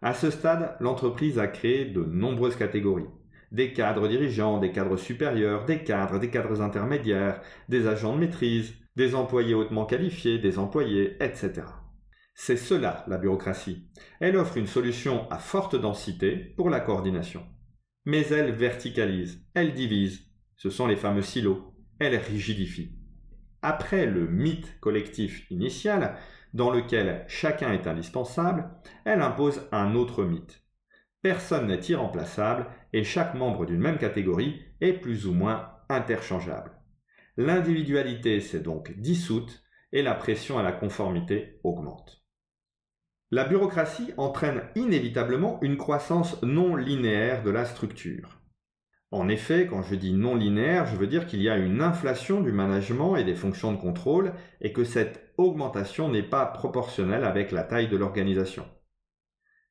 À 0.02 0.14
ce 0.14 0.30
stade, 0.30 0.76
l'entreprise 0.80 1.38
a 1.38 1.48
créé 1.48 1.84
de 1.86 2.04
nombreuses 2.04 2.56
catégories. 2.56 3.08
Des 3.50 3.72
cadres 3.72 4.08
dirigeants, 4.08 4.58
des 4.58 4.72
cadres 4.72 4.96
supérieurs, 4.96 5.64
des 5.64 5.82
cadres, 5.82 6.18
des 6.18 6.30
cadres 6.30 6.60
intermédiaires, 6.60 7.40
des 7.68 7.86
agents 7.86 8.14
de 8.14 8.20
maîtrise, 8.20 8.74
des 8.96 9.14
employés 9.14 9.54
hautement 9.54 9.86
qualifiés, 9.86 10.38
des 10.38 10.58
employés, 10.58 11.16
etc. 11.22 11.62
C'est 12.34 12.56
cela 12.56 13.04
la 13.08 13.18
bureaucratie. 13.18 13.88
Elle 14.20 14.36
offre 14.36 14.58
une 14.58 14.66
solution 14.66 15.28
à 15.30 15.38
forte 15.38 15.74
densité 15.74 16.36
pour 16.36 16.70
la 16.70 16.80
coordination. 16.80 17.44
Mais 18.04 18.26
elle 18.28 18.52
verticalise, 18.52 19.44
elle 19.54 19.74
divise. 19.74 20.20
Ce 20.56 20.70
sont 20.70 20.86
les 20.86 20.96
fameux 20.96 21.22
silos. 21.22 21.74
Elle 21.98 22.16
rigidifie. 22.16 22.96
Après 23.62 24.06
le 24.06 24.28
mythe 24.28 24.78
collectif 24.80 25.50
initial, 25.50 26.16
dans 26.54 26.70
lequel 26.70 27.24
chacun 27.28 27.72
est 27.72 27.86
indispensable, 27.86 28.70
elle 29.04 29.20
impose 29.20 29.68
un 29.72 29.94
autre 29.94 30.24
mythe. 30.24 30.62
Personne 31.28 31.66
n'est 31.66 31.80
irremplaçable 31.90 32.64
et 32.94 33.04
chaque 33.04 33.34
membre 33.34 33.66
d'une 33.66 33.82
même 33.82 33.98
catégorie 33.98 34.62
est 34.80 34.94
plus 34.94 35.26
ou 35.26 35.34
moins 35.34 35.72
interchangeable. 35.90 36.70
L'individualité 37.36 38.40
s'est 38.40 38.60
donc 38.60 38.98
dissoute 38.98 39.62
et 39.92 40.00
la 40.00 40.14
pression 40.14 40.58
à 40.58 40.62
la 40.62 40.72
conformité 40.72 41.60
augmente. 41.64 42.24
La 43.30 43.44
bureaucratie 43.44 44.14
entraîne 44.16 44.62
inévitablement 44.74 45.58
une 45.60 45.76
croissance 45.76 46.42
non 46.42 46.76
linéaire 46.76 47.42
de 47.42 47.50
la 47.50 47.66
structure. 47.66 48.40
En 49.10 49.28
effet, 49.28 49.66
quand 49.66 49.82
je 49.82 49.96
dis 49.96 50.14
non 50.14 50.34
linéaire, 50.34 50.86
je 50.86 50.96
veux 50.96 51.08
dire 51.08 51.26
qu'il 51.26 51.42
y 51.42 51.50
a 51.50 51.58
une 51.58 51.82
inflation 51.82 52.40
du 52.40 52.52
management 52.52 53.16
et 53.16 53.24
des 53.24 53.34
fonctions 53.34 53.74
de 53.74 53.78
contrôle 53.78 54.32
et 54.62 54.72
que 54.72 54.84
cette 54.84 55.34
augmentation 55.36 56.08
n'est 56.08 56.22
pas 56.22 56.46
proportionnelle 56.46 57.24
avec 57.24 57.52
la 57.52 57.64
taille 57.64 57.88
de 57.88 57.98
l'organisation. 57.98 58.64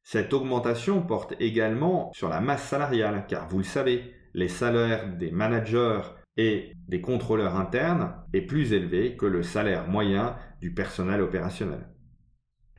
Cette 0.09 0.31
augmentation 0.31 1.01
porte 1.01 1.33
également 1.41 2.13
sur 2.13 2.29
la 2.29 2.39
masse 2.39 2.63
salariale, 2.63 3.25
car 3.27 3.49
vous 3.49 3.57
le 3.57 3.65
savez, 3.65 4.13
les 4.33 4.47
salaires 4.47 5.05
des 5.17 5.31
managers 5.31 5.99
et 6.37 6.71
des 6.87 7.01
contrôleurs 7.01 7.57
internes 7.57 8.13
est 8.31 8.39
plus 8.39 8.71
élevé 8.71 9.17
que 9.17 9.25
le 9.25 9.43
salaire 9.43 9.89
moyen 9.89 10.37
du 10.61 10.73
personnel 10.73 11.21
opérationnel. 11.21 11.89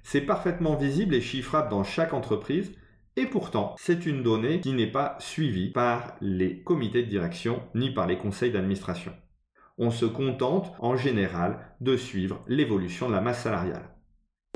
C'est 0.02 0.22
parfaitement 0.22 0.74
visible 0.74 1.14
et 1.14 1.20
chiffrable 1.20 1.68
dans 1.68 1.84
chaque 1.84 2.14
entreprise 2.14 2.72
et 3.16 3.26
pourtant, 3.26 3.74
c'est 3.78 4.06
une 4.06 4.22
donnée 4.22 4.62
qui 4.62 4.72
n'est 4.72 4.90
pas 4.90 5.14
suivie 5.18 5.68
par 5.70 6.16
les 6.22 6.62
comités 6.62 7.02
de 7.02 7.10
direction 7.10 7.62
ni 7.74 7.90
par 7.90 8.06
les 8.06 8.16
conseils 8.16 8.52
d'administration. 8.52 9.12
On 9.76 9.90
se 9.90 10.06
contente 10.06 10.72
en 10.78 10.96
général 10.96 11.76
de 11.82 11.94
suivre 11.94 12.42
l'évolution 12.48 13.06
de 13.06 13.12
la 13.12 13.20
masse 13.20 13.42
salariale. 13.42 13.94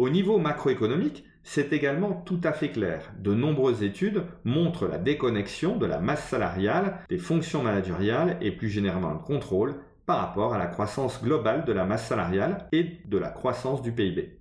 Au 0.01 0.09
niveau 0.09 0.39
macroéconomique, 0.39 1.25
c'est 1.45 1.73
également 1.73 2.13
tout 2.13 2.41
à 2.45 2.53
fait 2.53 2.71
clair. 2.71 3.13
De 3.19 3.35
nombreuses 3.35 3.83
études 3.83 4.25
montrent 4.45 4.87
la 4.87 4.99
déconnexion 4.99 5.77
de 5.77 5.87
la 5.87 5.99
masse 5.99 6.29
salariale, 6.29 6.99
des 7.09 7.19
fonctions 7.19 7.63
managériales 7.63 8.37
et 8.41 8.53
plus 8.53 8.69
généralement 8.69 9.13
le 9.13 9.19
contrôle 9.19 9.75
par 10.07 10.19
rapport 10.19 10.55
à 10.55 10.59
la 10.59 10.67
croissance 10.67 11.23
globale 11.23 11.65
de 11.65 11.73
la 11.73 11.85
masse 11.85 12.07
salariale 12.07 12.69
et 12.73 12.99
de 13.05 13.19
la 13.19 13.31
croissance 13.31 13.83
du 13.83 13.93
PIB. 13.93 14.39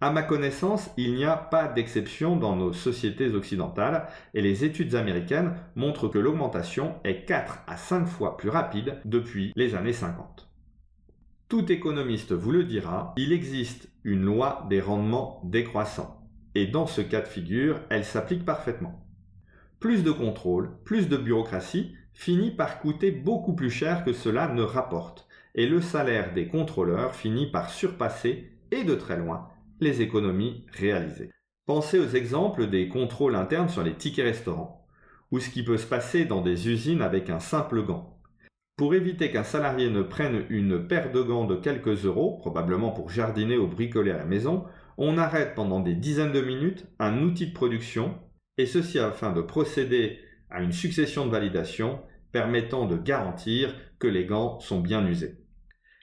À 0.00 0.10
ma 0.10 0.22
connaissance, 0.22 0.90
il 0.96 1.14
n'y 1.14 1.24
a 1.24 1.36
pas 1.36 1.68
d'exception 1.68 2.34
dans 2.34 2.56
nos 2.56 2.72
sociétés 2.72 3.32
occidentales 3.34 4.08
et 4.34 4.42
les 4.42 4.64
études 4.64 4.96
américaines 4.96 5.54
montrent 5.76 6.08
que 6.08 6.18
l'augmentation 6.18 6.96
est 7.04 7.24
4 7.24 7.60
à 7.68 7.76
5 7.76 8.06
fois 8.06 8.36
plus 8.36 8.48
rapide 8.48 8.98
depuis 9.04 9.52
les 9.54 9.76
années 9.76 9.92
50. 9.92 10.51
Tout 11.52 11.70
économiste 11.70 12.32
vous 12.32 12.50
le 12.50 12.64
dira, 12.64 13.12
il 13.18 13.30
existe 13.30 13.90
une 14.04 14.24
loi 14.24 14.66
des 14.70 14.80
rendements 14.80 15.42
décroissants. 15.44 16.26
Et 16.54 16.66
dans 16.66 16.86
ce 16.86 17.02
cas 17.02 17.20
de 17.20 17.28
figure, 17.28 17.78
elle 17.90 18.06
s'applique 18.06 18.46
parfaitement. 18.46 19.04
Plus 19.78 20.02
de 20.02 20.12
contrôle, 20.12 20.70
plus 20.86 21.10
de 21.10 21.18
bureaucratie 21.18 21.94
finit 22.14 22.52
par 22.52 22.80
coûter 22.80 23.10
beaucoup 23.10 23.54
plus 23.54 23.68
cher 23.68 24.02
que 24.02 24.14
cela 24.14 24.48
ne 24.48 24.62
rapporte, 24.62 25.28
et 25.54 25.66
le 25.66 25.82
salaire 25.82 26.32
des 26.32 26.48
contrôleurs 26.48 27.14
finit 27.14 27.50
par 27.50 27.68
surpasser, 27.68 28.50
et 28.70 28.84
de 28.84 28.94
très 28.94 29.18
loin, 29.18 29.50
les 29.78 30.00
économies 30.00 30.64
réalisées. 30.72 31.32
Pensez 31.66 31.98
aux 31.98 32.08
exemples 32.08 32.70
des 32.70 32.88
contrôles 32.88 33.36
internes 33.36 33.68
sur 33.68 33.82
les 33.82 33.94
tickets 33.94 34.24
restaurants, 34.24 34.86
ou 35.30 35.38
ce 35.38 35.50
qui 35.50 35.62
peut 35.62 35.76
se 35.76 35.86
passer 35.86 36.24
dans 36.24 36.40
des 36.40 36.70
usines 36.70 37.02
avec 37.02 37.28
un 37.28 37.40
simple 37.40 37.82
gant. 37.82 38.21
Pour 38.76 38.94
éviter 38.94 39.30
qu'un 39.30 39.44
salarié 39.44 39.90
ne 39.90 40.02
prenne 40.02 40.46
une 40.48 40.86
paire 40.86 41.12
de 41.12 41.20
gants 41.20 41.44
de 41.44 41.56
quelques 41.56 42.06
euros, 42.06 42.38
probablement 42.38 42.90
pour 42.90 43.10
jardiner 43.10 43.58
ou 43.58 43.66
bricoler 43.66 44.10
à 44.10 44.18
la 44.18 44.24
maison, 44.24 44.64
on 44.96 45.18
arrête 45.18 45.54
pendant 45.54 45.80
des 45.80 45.94
dizaines 45.94 46.32
de 46.32 46.40
minutes 46.40 46.86
un 46.98 47.22
outil 47.22 47.48
de 47.48 47.52
production, 47.52 48.18
et 48.56 48.66
ceci 48.66 48.98
afin 48.98 49.32
de 49.32 49.42
procéder 49.42 50.18
à 50.50 50.62
une 50.62 50.72
succession 50.72 51.26
de 51.26 51.30
validations 51.30 52.00
permettant 52.32 52.86
de 52.86 52.96
garantir 52.96 53.74
que 53.98 54.06
les 54.06 54.24
gants 54.24 54.58
sont 54.60 54.80
bien 54.80 55.06
usés. 55.06 55.38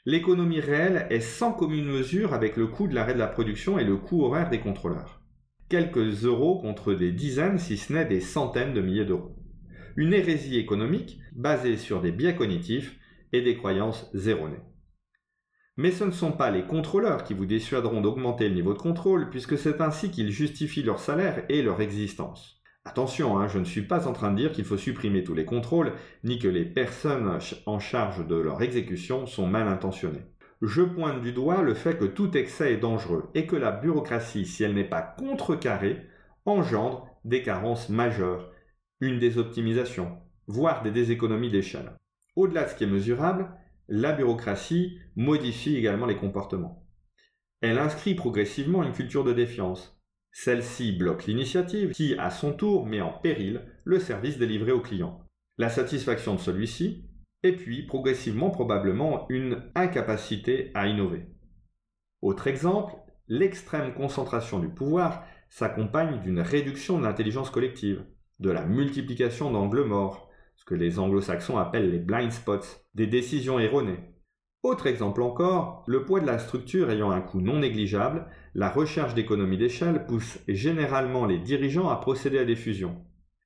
L'économie 0.05 0.59
réelle 0.59 1.07
est 1.09 1.19
sans 1.19 1.53
commune 1.53 1.85
mesure 1.85 2.33
avec 2.33 2.55
le 2.55 2.67
coût 2.67 2.87
de 2.87 2.95
l'arrêt 2.95 3.13
de 3.13 3.19
la 3.19 3.27
production 3.27 3.79
et 3.79 3.83
le 3.83 3.97
coût 3.97 4.23
horaire 4.23 4.49
des 4.49 4.59
contrôleurs. 4.59 5.21
Quelques 5.69 6.23
euros 6.23 6.59
contre 6.59 6.93
des 6.93 7.11
dizaines, 7.11 7.59
si 7.59 7.77
ce 7.77 7.93
n'est 7.93 8.05
des 8.05 8.21
centaines 8.21 8.73
de 8.73 8.81
milliers 8.81 9.05
d'euros. 9.05 9.38
Une 9.99 10.13
hérésie 10.13 10.57
économique 10.57 11.19
basée 11.33 11.75
sur 11.75 11.99
des 11.99 12.13
biais 12.13 12.33
cognitifs 12.33 12.97
et 13.33 13.41
des 13.41 13.57
croyances 13.57 14.09
erronées. 14.25 14.63
Mais 15.75 15.91
ce 15.91 16.05
ne 16.05 16.11
sont 16.11 16.31
pas 16.31 16.51
les 16.51 16.63
contrôleurs 16.65 17.25
qui 17.25 17.33
vous 17.33 17.45
dissuaderont 17.45 17.99
d'augmenter 17.99 18.47
le 18.47 18.55
niveau 18.55 18.71
de 18.71 18.79
contrôle, 18.79 19.29
puisque 19.29 19.57
c'est 19.57 19.81
ainsi 19.81 20.09
qu'ils 20.09 20.31
justifient 20.31 20.83
leur 20.83 20.99
salaire 20.99 21.43
et 21.49 21.61
leur 21.61 21.81
existence. 21.81 22.61
Attention, 22.85 23.37
hein, 23.37 23.49
je 23.49 23.59
ne 23.59 23.65
suis 23.65 23.81
pas 23.81 24.07
en 24.07 24.13
train 24.13 24.31
de 24.31 24.37
dire 24.37 24.53
qu'il 24.53 24.63
faut 24.63 24.77
supprimer 24.77 25.25
tous 25.25 25.33
les 25.33 25.43
contrôles, 25.43 25.91
ni 26.23 26.39
que 26.39 26.47
les 26.47 26.63
personnes 26.63 27.37
en 27.65 27.79
charge 27.79 28.25
de 28.25 28.35
leur 28.35 28.61
exécution 28.61 29.25
sont 29.25 29.47
mal 29.47 29.67
intentionnées. 29.67 30.27
Je 30.61 30.81
pointe 30.81 31.21
du 31.21 31.33
doigt 31.33 31.61
le 31.61 31.73
fait 31.73 31.97
que 31.97 32.05
tout 32.05 32.37
excès 32.37 32.71
est 32.71 32.77
dangereux 32.77 33.29
et 33.35 33.45
que 33.45 33.57
la 33.57 33.73
bureaucratie, 33.73 34.45
si 34.45 34.63
elle 34.63 34.75
n'est 34.75 34.85
pas 34.85 35.01
contrecarrée, 35.01 36.05
engendre 36.45 37.09
des 37.25 37.41
carences 37.41 37.89
majeures, 37.89 38.48
une 39.01 39.19
désoptimisation, 39.19 40.17
voire 40.47 40.83
des 40.83 40.91
déséconomies 40.91 41.51
d'échelle. 41.51 41.93
Au-delà 42.35 42.65
de 42.65 42.69
ce 42.69 42.75
qui 42.75 42.83
est 42.83 42.87
mesurable, 42.87 43.51
la 43.87 44.11
bureaucratie 44.11 44.99
modifie 45.15 45.75
également 45.75 46.05
les 46.05 46.17
comportements. 46.17 46.85
Elle 47.61 47.79
inscrit 47.79 48.15
progressivement 48.15 48.83
une 48.83 48.93
culture 48.93 49.23
de 49.23 49.33
défiance, 49.33 49.99
celle-ci 50.31 50.91
bloque 50.91 51.25
l'initiative 51.25 51.91
qui, 51.91 52.15
à 52.17 52.29
son 52.29 52.53
tour, 52.53 52.85
met 52.85 53.01
en 53.01 53.11
péril 53.11 53.63
le 53.83 53.99
service 53.99 54.37
délivré 54.37 54.71
au 54.71 54.79
client, 54.79 55.25
la 55.57 55.69
satisfaction 55.69 56.35
de 56.35 56.39
celui-ci, 56.39 57.09
et 57.43 57.53
puis 57.55 57.85
progressivement 57.85 58.49
probablement 58.49 59.25
une 59.29 59.71
incapacité 59.75 60.71
à 60.73 60.87
innover. 60.87 61.25
Autre 62.21 62.47
exemple, 62.47 62.93
l'extrême 63.27 63.93
concentration 63.93 64.59
du 64.59 64.69
pouvoir 64.69 65.23
s'accompagne 65.49 66.21
d'une 66.21 66.41
réduction 66.41 66.99
de 66.99 67.03
l'intelligence 67.03 67.49
collective, 67.49 68.05
de 68.39 68.51
la 68.51 68.65
multiplication 68.65 69.51
d'angles 69.51 69.83
morts, 69.83 70.29
ce 70.55 70.65
que 70.65 70.75
les 70.75 70.99
anglo-saxons 70.99 71.57
appellent 71.57 71.91
les 71.91 71.99
blind 71.99 72.31
spots, 72.31 72.85
des 72.95 73.07
décisions 73.07 73.59
erronées, 73.59 74.09
autre 74.61 74.87
exemple 74.87 75.21
encore, 75.21 75.85
le 75.87 76.03
poids 76.03 76.19
de 76.19 76.25
la 76.25 76.37
structure 76.37 76.91
ayant 76.91 77.11
un 77.11 77.21
coût 77.21 77.39
non 77.39 77.59
négligeable, 77.59 78.25
la 78.53 78.69
recherche 78.69 79.13
d'économies 79.13 79.57
d'échelle 79.57 80.05
pousse 80.05 80.37
généralement 80.49 81.25
les 81.25 81.39
dirigeants 81.39 81.87
à 81.87 81.95
procéder 81.95 82.39
à 82.39 82.43
des 82.43 82.57
fusions. 82.57 82.97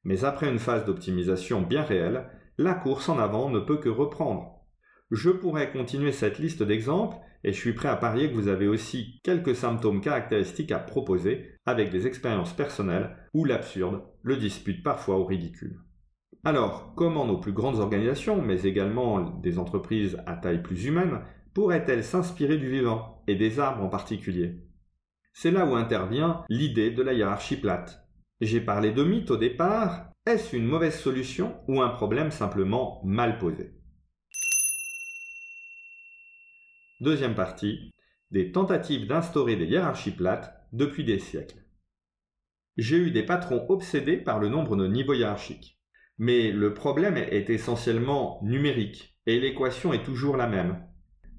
Mais 0.04 0.24
après 0.24 0.50
une 0.50 0.58
phase 0.58 0.86
d'optimisation 0.86 1.62
bien 1.62 1.84
réelle, 1.84 2.32
la 2.58 2.74
course 2.74 3.10
en 3.10 3.20
avant 3.20 3.52
ne 3.52 3.60
peut 3.60 3.78
que 3.78 3.90
reprendre. 3.90 4.66
Je 5.12 5.30
pourrais 5.30 5.72
continuer 5.72 6.12
cette 6.12 6.40
liste 6.40 6.64
d'exemples 6.64 7.18
et 7.44 7.54
je 7.54 7.60
suis 7.60 7.74
prêt 7.74 7.90
à 7.90 7.96
parier 7.96 8.32
que 8.32 8.36
vous 8.36 8.48
avez 8.48 8.68
aussi 8.68 9.22
quelques 9.24 9.56
symptômes 9.56 10.02
caractéristiques 10.02 10.72
à 10.72 10.80
proposer 10.80 11.53
avec 11.66 11.90
des 11.92 12.08
expériences 12.08 12.54
personnelles 12.54 13.16
où 13.34 13.46
l'absurde 13.46 14.04
le 14.22 14.38
dispute 14.38 14.84
parfois 14.84 15.18
au 15.18 15.26
ridicule. 15.26 15.80
Alors, 16.44 16.94
comment 16.96 17.26
nos 17.26 17.38
plus 17.38 17.54
grandes 17.54 17.80
organisations, 17.80 18.42
mais 18.42 18.64
également 18.64 19.22
des 19.22 19.60
entreprises 19.60 20.18
à 20.26 20.36
taille 20.36 20.62
plus 20.62 20.86
humaine, 20.86 21.22
pourraient-elles 21.54 22.04
s'inspirer 22.04 22.58
du 22.58 22.70
vivant, 22.70 23.24
et 23.28 23.36
des 23.36 23.60
arbres 23.60 23.84
en 23.84 23.90
particulier? 23.90 24.62
C'est 25.32 25.52
là 25.52 25.66
où 25.66 25.76
intervient 25.76 26.44
l'idée 26.50 26.92
de 26.92 27.02
la 27.02 27.14
hiérarchie 27.14 27.56
plate. 27.56 28.06
J'ai 28.42 28.60
parlé 28.60 28.92
de 28.92 29.04
mythe 29.04 29.32
au 29.32 29.38
départ, 29.38 30.12
est-ce 30.26 30.56
une 30.56 30.66
mauvaise 30.66 31.00
solution 31.00 31.56
ou 31.68 31.82
un 31.82 31.90
problème 31.90 32.32
simplement 32.32 33.02
mal 33.06 33.38
posé? 33.38 33.74
Deuxième 37.00 37.36
partie, 37.36 37.92
des 38.32 38.52
tentatives 38.52 39.08
d'instaurer 39.08 39.56
des 39.56 39.66
hiérarchies 39.66 40.12
plates 40.12 40.63
depuis 40.74 41.04
des 41.04 41.20
siècles. 41.20 41.64
J'ai 42.78 42.98
eu 42.98 43.12
des 43.12 43.24
patrons 43.24 43.66
obsédés 43.70 44.18
par 44.18 44.40
le 44.40 44.50
nombre 44.50 44.76
de 44.76 44.88
niveaux 44.88 45.14
hiérarchiques. 45.14 45.80
Mais 46.18 46.52
le 46.52 46.74
problème 46.74 47.18
est 47.18 47.50
essentiellement 47.50 48.40
numérique 48.44 49.18
et 49.26 49.40
l'équation 49.40 49.94
est 49.94 50.04
toujours 50.04 50.38
la 50.38 50.48
même. 50.48 50.84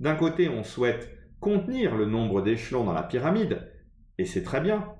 D'un 0.01 0.15
côté, 0.15 0.49
on 0.49 0.65
souhaite 0.65 1.11
contenir 1.41 1.97
le 1.97 2.07
nombre 2.07 2.41
d'échelons 2.41 2.85
dans 2.85 2.93
la 2.93 3.03
pyramide, 3.03 3.71
et 4.19 4.25
c'est 4.25 4.43
très 4.43 4.61
bien. 4.61 4.95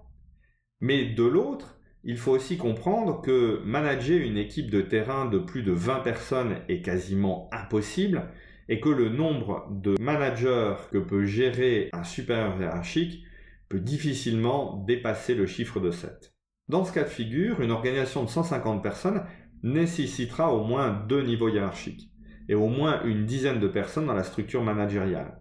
Mais 0.81 1.07
de 1.07 1.25
l'autre, 1.25 1.79
il 2.05 2.19
faut 2.19 2.33
aussi 2.33 2.59
comprendre 2.59 3.23
que 3.23 3.63
manager 3.65 4.21
une 4.21 4.37
équipe 4.37 4.71
de 4.71 4.83
terrain 4.83 5.25
de 5.25 5.39
plus 5.39 5.63
de 5.63 5.73
20 5.73 6.01
personnes 6.01 6.57
est 6.69 6.83
quasiment 6.83 7.49
impossible 7.51 8.31
et 8.69 8.81
que 8.81 8.91
le 8.91 9.09
nombre 9.09 9.67
de 9.71 9.97
managers 10.01 10.75
que 10.93 10.99
peut 10.99 11.25
gérer 11.25 11.89
un 11.93 12.05
supérieur 12.05 12.61
hiérarchique 12.61 13.25
peut 13.69 13.81
difficilement 13.81 14.85
dépasser 14.87 15.35
le 15.35 15.47
chiffre 15.47 15.81
de 15.81 15.91
7. 15.91 16.35
Dans 16.69 16.85
ce 16.85 16.93
cas 16.93 17.05
de 17.05 17.09
figure, 17.09 17.61
une 17.61 17.71
organisation 17.71 18.25
de 18.25 18.29
150 18.29 18.83
personnes 18.83 19.25
nécessitera 19.63 20.53
au 20.53 20.65
moins 20.65 21.05
deux 21.09 21.23
niveaux 21.23 21.49
hiérarchiques 21.49 22.11
et 22.49 22.55
au 22.55 22.69
moins 22.69 23.03
une 23.05 23.27
dizaine 23.27 23.61
de 23.61 23.69
personnes 23.69 24.07
dans 24.07 24.15
la 24.15 24.23
structure 24.23 24.63
managériale. 24.63 25.41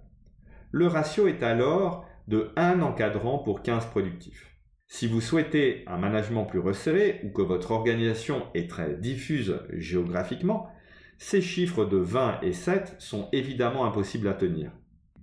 Le 0.72 0.88
ratio 0.88 1.27
est 1.27 1.44
alors 1.44 2.06
de 2.27 2.51
1 2.56 2.82
encadrant 2.82 3.39
pour 3.39 3.62
15 3.62 3.88
productifs. 3.88 4.50
Si 4.88 5.08
vous 5.08 5.22
souhaitez 5.22 5.84
un 5.88 5.98
management 5.98 6.46
plus 6.46 6.60
resserré 6.60 7.20
ou 7.24 7.30
que 7.32 7.42
votre 7.42 7.72
organisation 7.72 8.44
est 8.53 8.70
très 8.70 8.96
diffuse 8.96 9.60
géographiquement, 9.72 10.70
ces 11.18 11.42
chiffres 11.42 11.86
de 11.86 11.98
20 11.98 12.42
et 12.42 12.53
7 12.53 12.96
sont 13.00 13.30
évidemment 13.32 13.86
impossibles 13.86 14.27
à 14.27 14.34
tenir. 14.34 14.72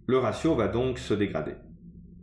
Le 0.06 0.18
ratio 0.18 0.54
va 0.54 0.68
donc 0.68 0.98
se 0.98 1.14
dégrader. 1.14 1.54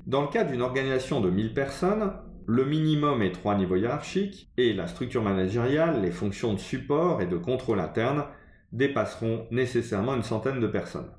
Dans 0.08 0.22
le 0.22 0.30
cas 0.30 0.46
d'une 0.46 0.62
organisation 0.62 1.20
de 1.20 1.30
1000 1.30 1.54
personnes, 1.54 2.14
le 2.48 2.64
minimum 2.64 3.22
est 3.22 3.34
trois 3.34 3.58
niveaux 3.58 3.76
hiérarchiques 3.76 4.50
et 4.56 4.72
la 4.72 4.88
structure 4.88 5.22
managériale, 5.22 6.02
les 6.02 6.12
fonctions 6.12 6.54
de 6.54 6.60
support 6.60 7.22
et 7.22 7.26
de 7.26 7.36
contrôle 7.36 7.82
interne 7.82 8.24
dépasseront 8.72 9.48
nécessairement 9.52 10.16
une 10.16 10.24
centaine 10.24 10.62
de 10.62 10.68
personnes. 10.68 11.12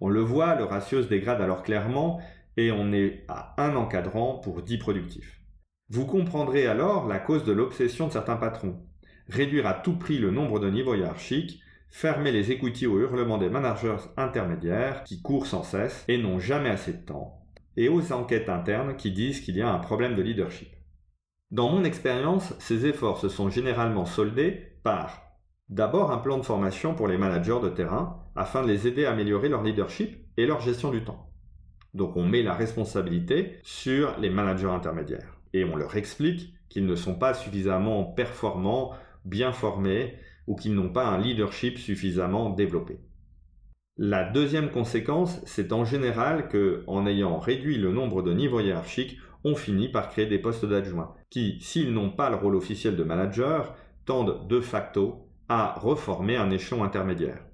On 0.00 0.08
le 0.08 0.22
voit, 0.22 0.56
le 0.56 0.64
ratio 0.64 1.04
se 1.04 1.06
dégrade 1.06 1.40
alors 1.40 1.62
clairement 1.62 2.20
et 2.56 2.72
on 2.72 2.92
est 2.92 3.24
à 3.28 3.54
un 3.62 3.76
encadrant 3.76 4.40
pour 4.40 4.62
10 4.62 4.78
productifs. 4.78 5.40
Vous 5.88 6.06
comprendrez 6.06 6.66
alors 6.66 7.06
la 7.06 7.20
cause 7.20 7.44
de 7.44 7.52
l'obsession 7.52 8.08
de 8.08 8.12
certains 8.12 8.38
patrons. 8.38 8.84
Réduire 9.28 9.68
à 9.68 9.74
tout 9.74 9.96
prix 9.96 10.18
le 10.18 10.32
nombre 10.32 10.58
de 10.58 10.68
niveaux 10.68 10.96
hiérarchiques, 10.96 11.60
fermer 11.90 12.32
les 12.32 12.50
écoutilles 12.50 12.88
aux 12.88 12.98
hurlements 12.98 13.38
des 13.38 13.50
managers 13.50 14.02
intermédiaires 14.16 15.04
qui 15.04 15.22
courent 15.22 15.46
sans 15.46 15.62
cesse 15.62 16.04
et 16.08 16.18
n'ont 16.18 16.40
jamais 16.40 16.70
assez 16.70 16.94
de 16.94 17.04
temps, 17.04 17.41
et 17.76 17.88
aux 17.88 18.12
enquêtes 18.12 18.48
internes 18.48 18.96
qui 18.96 19.10
disent 19.10 19.40
qu'il 19.40 19.56
y 19.56 19.62
a 19.62 19.72
un 19.72 19.78
problème 19.78 20.16
de 20.16 20.22
leadership. 20.22 20.68
Dans 21.50 21.70
mon 21.70 21.84
expérience, 21.84 22.54
ces 22.58 22.86
efforts 22.86 23.18
se 23.18 23.28
sont 23.28 23.50
généralement 23.50 24.06
soldés 24.06 24.78
par 24.82 25.22
d'abord 25.68 26.10
un 26.10 26.18
plan 26.18 26.38
de 26.38 26.44
formation 26.44 26.94
pour 26.94 27.08
les 27.08 27.18
managers 27.18 27.60
de 27.62 27.68
terrain 27.68 28.22
afin 28.36 28.62
de 28.62 28.68
les 28.68 28.86
aider 28.86 29.04
à 29.04 29.12
améliorer 29.12 29.48
leur 29.48 29.62
leadership 29.62 30.16
et 30.36 30.46
leur 30.46 30.60
gestion 30.60 30.90
du 30.90 31.04
temps. 31.04 31.30
Donc 31.94 32.16
on 32.16 32.24
met 32.24 32.42
la 32.42 32.54
responsabilité 32.54 33.58
sur 33.62 34.18
les 34.18 34.30
managers 34.30 34.66
intermédiaires 34.66 35.40
et 35.52 35.64
on 35.64 35.76
leur 35.76 35.96
explique 35.96 36.54
qu'ils 36.68 36.86
ne 36.86 36.94
sont 36.94 37.14
pas 37.14 37.34
suffisamment 37.34 38.04
performants, 38.04 38.92
bien 39.24 39.52
formés 39.52 40.14
ou 40.46 40.56
qu'ils 40.56 40.74
n'ont 40.74 40.92
pas 40.92 41.06
un 41.06 41.18
leadership 41.18 41.78
suffisamment 41.78 42.50
développé. 42.50 42.98
La 44.04 44.24
deuxième 44.24 44.72
conséquence, 44.72 45.40
c'est 45.44 45.72
en 45.72 45.84
général 45.84 46.48
que, 46.48 46.82
en 46.88 47.06
ayant 47.06 47.38
réduit 47.38 47.78
le 47.78 47.92
nombre 47.92 48.22
de 48.22 48.32
niveaux 48.32 48.58
hiérarchiques, 48.58 49.16
on 49.44 49.54
finit 49.54 49.88
par 49.88 50.08
créer 50.08 50.26
des 50.26 50.40
postes 50.40 50.66
d'adjoints, 50.66 51.14
qui, 51.30 51.60
s'ils 51.60 51.92
n'ont 51.92 52.10
pas 52.10 52.28
le 52.28 52.34
rôle 52.34 52.56
officiel 52.56 52.96
de 52.96 53.04
manager, 53.04 53.76
tendent 54.04 54.48
de 54.48 54.58
facto 54.58 55.28
à 55.48 55.74
reformer 55.78 56.34
un 56.36 56.50
échelon 56.50 56.82
intermédiaire. 56.82 57.46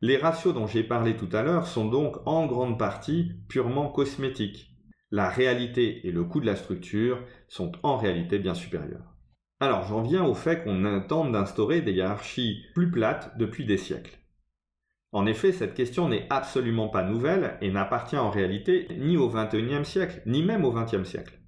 Les 0.00 0.16
ratios 0.16 0.54
dont 0.54 0.68
j'ai 0.68 0.84
parlé 0.84 1.16
tout 1.16 1.30
à 1.32 1.42
l'heure 1.42 1.66
sont 1.66 1.86
donc 1.86 2.16
en 2.26 2.46
grande 2.46 2.78
partie 2.78 3.32
purement 3.48 3.88
cosmétiques 3.88 4.70
la 5.10 5.28
réalité 5.28 6.06
et 6.06 6.12
le 6.12 6.22
coût 6.22 6.40
de 6.40 6.46
la 6.46 6.54
structure 6.54 7.18
sont 7.48 7.72
en 7.82 7.96
réalité 7.96 8.38
bien 8.38 8.54
supérieurs. 8.54 9.16
Alors 9.58 9.84
j'en 9.84 10.02
viens 10.02 10.24
au 10.24 10.34
fait 10.34 10.62
qu'on 10.62 10.84
intente 10.84 11.32
d'instaurer 11.32 11.80
des 11.80 11.92
hiérarchies 11.92 12.62
plus 12.72 12.88
plates 12.88 13.36
depuis 13.36 13.64
des 13.64 13.78
siècles. 13.78 14.16
En 15.16 15.24
effet, 15.24 15.52
cette 15.52 15.72
question 15.72 16.10
n'est 16.10 16.26
absolument 16.28 16.88
pas 16.90 17.02
nouvelle 17.02 17.56
et 17.62 17.70
n'appartient 17.70 18.18
en 18.18 18.28
réalité 18.28 18.86
ni 18.98 19.16
au 19.16 19.30
XXIe 19.30 19.82
siècle, 19.82 20.20
ni 20.26 20.42
même 20.42 20.62
au 20.66 20.72
XXe 20.72 21.08
siècle. 21.08 21.40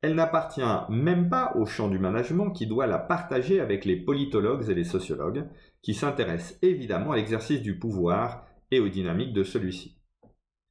Elle 0.00 0.14
n'appartient 0.14 0.60
même 0.90 1.28
pas 1.28 1.50
au 1.56 1.66
champ 1.66 1.88
du 1.88 1.98
management 1.98 2.52
qui 2.52 2.68
doit 2.68 2.86
la 2.86 3.00
partager 3.00 3.58
avec 3.58 3.84
les 3.84 3.96
politologues 3.96 4.70
et 4.70 4.74
les 4.74 4.84
sociologues, 4.84 5.44
qui 5.82 5.92
s'intéressent 5.92 6.56
évidemment 6.62 7.10
à 7.10 7.16
l'exercice 7.16 7.62
du 7.62 7.80
pouvoir 7.80 8.46
et 8.70 8.78
aux 8.78 8.88
dynamiques 8.88 9.32
de 9.32 9.42
celui-ci. 9.42 9.98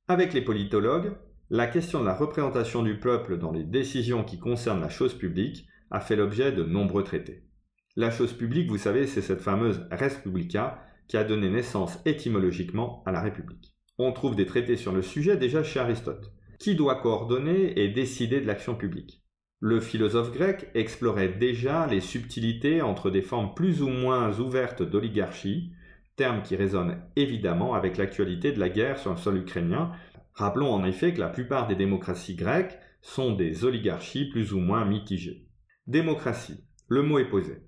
Avec 0.08 0.34
les 0.34 0.41
politologues, 0.41 1.12
la 1.50 1.68
question 1.68 2.00
de 2.00 2.06
la 2.06 2.15
représentation 2.15 2.84
du 2.84 3.02
peuple 3.02 3.38
dans 3.38 3.52
les 3.52 3.65
décisions 3.65 4.24
qui 4.24 4.39
concernent 4.39 4.80
la 4.80 4.88
chose 4.88 5.13
publique 5.13 5.68
a 5.91 6.00
fait 6.00 6.15
l'objet 6.15 6.54
de 6.54 6.63
nombreux 6.63 7.04
traités. 7.04 7.44
La 7.98 8.12
chose 8.12 8.32
publique, 8.32 8.70
vous 8.70 8.78
savez, 8.78 9.08
c'est 9.08 9.22
cette 9.22 9.41
fameuse 9.41 9.86
res 9.91 10.22
publica 10.24 10.80
qui 11.08 11.18
a 11.18 11.24
donné 11.24 11.50
naissance 11.50 12.00
étymologiquement 12.06 13.04
à 13.06 13.12
la 13.12 13.22
République. 13.22 13.74
On 13.98 14.12
trouve 14.12 14.36
des 14.36 14.46
traités 14.46 14.78
sur 14.78 14.91
le 14.91 15.02
sujet 15.02 15.38
déjà 15.38 15.63
chez 15.63 15.80
Aristote. 15.80 16.32
Qui 16.60 16.76
doit 16.76 17.02
coordonner 17.02 17.80
et 17.80 17.89
décider 17.89 18.41
de 18.41 18.48
l'action 18.48 18.76
publique 18.76 19.22
Le 19.60 19.80
philosophe 19.80 20.32
grec 20.32 20.70
explorait 20.74 21.30
déjà 21.30 21.88
les 21.88 22.02
subtilités 22.02 22.82
entre 22.82 23.10
des 23.10 23.22
formes 23.22 23.54
plus 23.54 23.82
ou 23.82 23.89
moins 23.89 24.39
ouvertes 24.39 24.84
d'oligarchie, 24.84 25.72
terme 26.15 26.41
qui 26.41 26.56
résonne 26.56 27.02
évidemment 27.15 27.74
avec 27.74 27.98
l'actualité 27.98 28.52
de 28.52 28.60
la 28.60 28.70
guerre 28.70 29.00
sur 29.00 29.12
le 29.12 29.18
sol 29.18 29.38
ukrainien 29.38 29.91
Rappelons 30.36 30.74
en 30.74 30.84
effet 30.84 31.13
que 31.13 31.22
la 31.22 31.30
plupart 31.30 31.65
des 31.65 31.76
démocraties 31.76 32.36
grecques 32.36 32.78
sont 33.02 33.32
des 33.32 33.63
oligarchies 33.63 34.26
plus 34.26 34.52
ou 34.52 34.60
moins 34.60 34.84
mitigées. 34.84 35.48
Démocratie. 35.88 36.65
Le 36.89 37.04
mot 37.04 37.20
est 37.20 37.30
posé. 37.30 37.62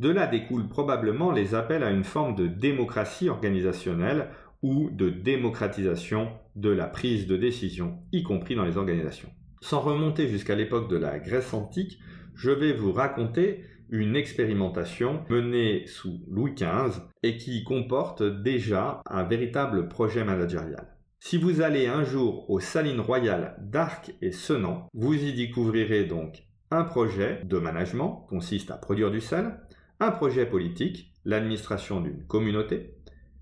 De 0.00 0.08
là 0.08 0.26
découlent 0.26 0.66
probablement 0.66 1.30
les 1.30 1.54
appels 1.54 1.82
à 1.82 1.90
une 1.90 2.04
forme 2.04 2.34
de 2.34 2.46
démocratie 2.46 3.28
organisationnelle 3.28 4.28
ou 4.62 4.88
de 4.88 5.10
démocratisation 5.10 6.30
de 6.56 6.70
la 6.70 6.86
prise 6.86 7.26
de 7.26 7.36
décision, 7.36 7.98
y 8.10 8.22
compris 8.22 8.54
dans 8.54 8.64
les 8.64 8.78
organisations. 8.78 9.28
Sans 9.60 9.80
remonter 9.80 10.26
jusqu'à 10.26 10.54
l'époque 10.54 10.88
de 10.88 10.96
la 10.96 11.18
Grèce 11.18 11.52
antique, 11.52 11.98
je 12.34 12.50
vais 12.50 12.72
vous 12.72 12.92
raconter 12.92 13.62
une 13.90 14.16
expérimentation 14.16 15.22
menée 15.28 15.86
sous 15.86 16.24
Louis 16.30 16.54
XV 16.54 17.02
et 17.22 17.36
qui 17.36 17.62
comporte 17.62 18.22
déjà 18.22 19.02
un 19.04 19.24
véritable 19.24 19.86
projet 19.88 20.24
managérial. 20.24 20.96
Si 21.18 21.36
vous 21.36 21.60
allez 21.60 21.88
un 21.88 22.04
jour 22.04 22.48
aux 22.48 22.60
salines 22.60 23.00
royales 23.00 23.54
d'Arc 23.60 24.14
et 24.22 24.32
Senan, 24.32 24.88
vous 24.94 25.12
y 25.12 25.34
découvrirez 25.34 26.06
donc 26.06 26.46
un 26.70 26.84
projet 26.84 27.42
de 27.44 27.58
management, 27.58 28.26
consiste 28.30 28.70
à 28.70 28.76
produire 28.76 29.10
du 29.10 29.20
sel, 29.20 29.58
un 30.00 30.10
projet 30.10 30.46
politique, 30.46 31.12
l'administration 31.24 32.00
d'une 32.00 32.26
communauté, 32.26 32.96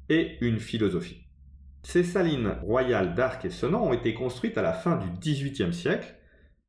et 0.08 0.36
une 0.40 0.58
philosophie. 0.58 1.24
Ces 1.82 2.02
salines 2.02 2.56
royales 2.62 3.14
d'Arc 3.14 3.44
et 3.44 3.50
Senan 3.50 3.82
ont 3.82 3.92
été 3.92 4.12
construites 4.12 4.58
à 4.58 4.62
la 4.62 4.72
fin 4.72 4.96
du 4.96 5.08
XVIIIe 5.20 5.72
siècle, 5.72 6.16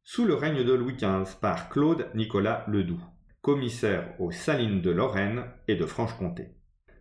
sous 0.04 0.26
le 0.26 0.36
règne 0.36 0.64
de 0.64 0.74
Louis 0.74 0.96
XV 0.96 1.36
par 1.42 1.70
Claude 1.70 2.08
Nicolas 2.16 2.64
Ledoux, 2.68 3.02
commissaire 3.42 4.14
aux 4.20 4.32
salines 4.32 4.82
de 4.82 4.92
Lorraine 4.92 5.46
et 5.68 5.76
de 5.76 5.86
Franche-Comté. 5.86 6.50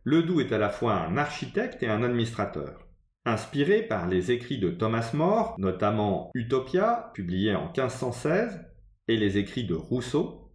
Ledoux 0.05 0.40
est 0.40 0.53
à 0.53 0.59
la 0.59 0.70
fois 0.70 0.94
un 0.94 1.16
architecte 1.16 1.83
et 1.83 1.88
un 1.88 2.03
administrateur. 2.03 2.87
Inspiré 3.24 3.83
par 3.83 4.07
les 4.07 4.31
écrits 4.31 4.59
de 4.59 4.70
Thomas 4.70 5.11
More, 5.12 5.55
notamment 5.59 6.31
Utopia, 6.35 7.11
publié 7.12 7.55
en 7.55 7.66
1516, 7.66 8.64
et 9.09 9.16
les 9.16 9.37
écrits 9.37 9.64
de 9.64 9.74
Rousseau, 9.74 10.48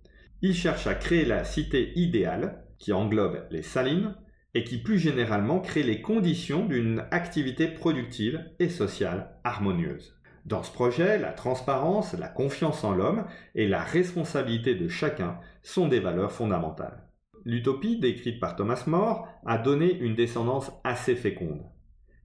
il 0.43 0.53
cherche 0.53 0.87
à 0.87 0.93
créer 0.93 1.23
la 1.23 1.45
cité 1.45 1.93
idéale 1.97 2.65
qui 2.77 2.91
englobe 2.91 3.47
les 3.49 3.61
salines 3.61 4.13
et 4.53 4.65
qui 4.65 4.77
plus 4.77 4.99
généralement 4.99 5.61
crée 5.61 5.83
les 5.83 6.01
conditions 6.01 6.65
d'une 6.65 7.05
activité 7.11 7.67
productive 7.67 8.43
et 8.59 8.67
sociale 8.67 9.39
harmonieuse. 9.45 10.19
Dans 10.45 10.61
ce 10.61 10.71
projet, 10.71 11.17
la 11.17 11.31
transparence, 11.31 12.13
la 12.13 12.27
confiance 12.27 12.83
en 12.83 12.93
l'homme 12.93 13.25
et 13.55 13.69
la 13.69 13.81
responsabilité 13.81 14.75
de 14.75 14.89
chacun 14.89 15.39
sont 15.61 15.87
des 15.87 16.01
valeurs 16.01 16.33
fondamentales. 16.33 17.07
L'utopie 17.45 17.97
décrite 17.97 18.41
par 18.41 18.57
Thomas 18.57 18.83
More 18.85 19.29
a 19.45 19.57
donné 19.57 19.97
une 19.97 20.15
descendance 20.15 20.73
assez 20.83 21.15
féconde. 21.15 21.63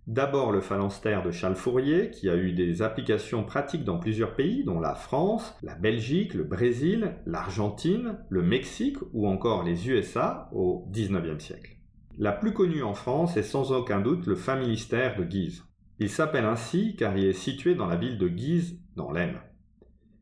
D'abord 0.09 0.53
le 0.53 0.63
phalanstère 0.63 1.23
de 1.23 1.31
Charles 1.31 1.55
Fourier, 1.55 2.11
qui 2.11 2.31
a 2.31 2.37
eu 2.37 2.53
des 2.53 2.81
applications 2.81 3.45
pratiques 3.45 3.85
dans 3.85 3.99
plusieurs 3.99 4.35
pays, 4.35 4.65
dont 4.65 4.81
la 4.81 4.95
France, 4.95 5.55
la 5.63 5.75
Belgique, 5.75 6.33
le 6.33 6.45
Brésil, 6.45 7.17
l'Argentine, 7.27 8.17
le 8.31 8.43
Mexique 8.43 8.97
ou 9.13 9.29
encore 9.29 9.65
les 9.65 9.91
USA 9.91 10.49
au 10.53 10.89
XIXe 10.93 11.45
siècle. 11.45 11.77
La 12.17 12.33
plus 12.33 12.55
connue 12.55 12.83
en 12.83 12.95
France 12.95 13.37
est 13.37 13.43
sans 13.43 13.71
aucun 13.71 14.01
doute 14.01 14.27
le 14.27 14.35
familistère 14.35 15.15
de 15.15 15.25
Guise. 15.25 15.65
Il 15.99 16.09
s'appelle 16.09 16.47
ainsi 16.47 16.97
car 16.97 17.15
il 17.19 17.27
est 17.27 17.35
situé 17.35 17.75
dans 17.75 17.87
la 17.87 17.97
ville 17.97 18.17
de 18.17 18.29
Guise, 18.29 18.81
dans 18.97 19.13
l'Aisne. 19.13 19.43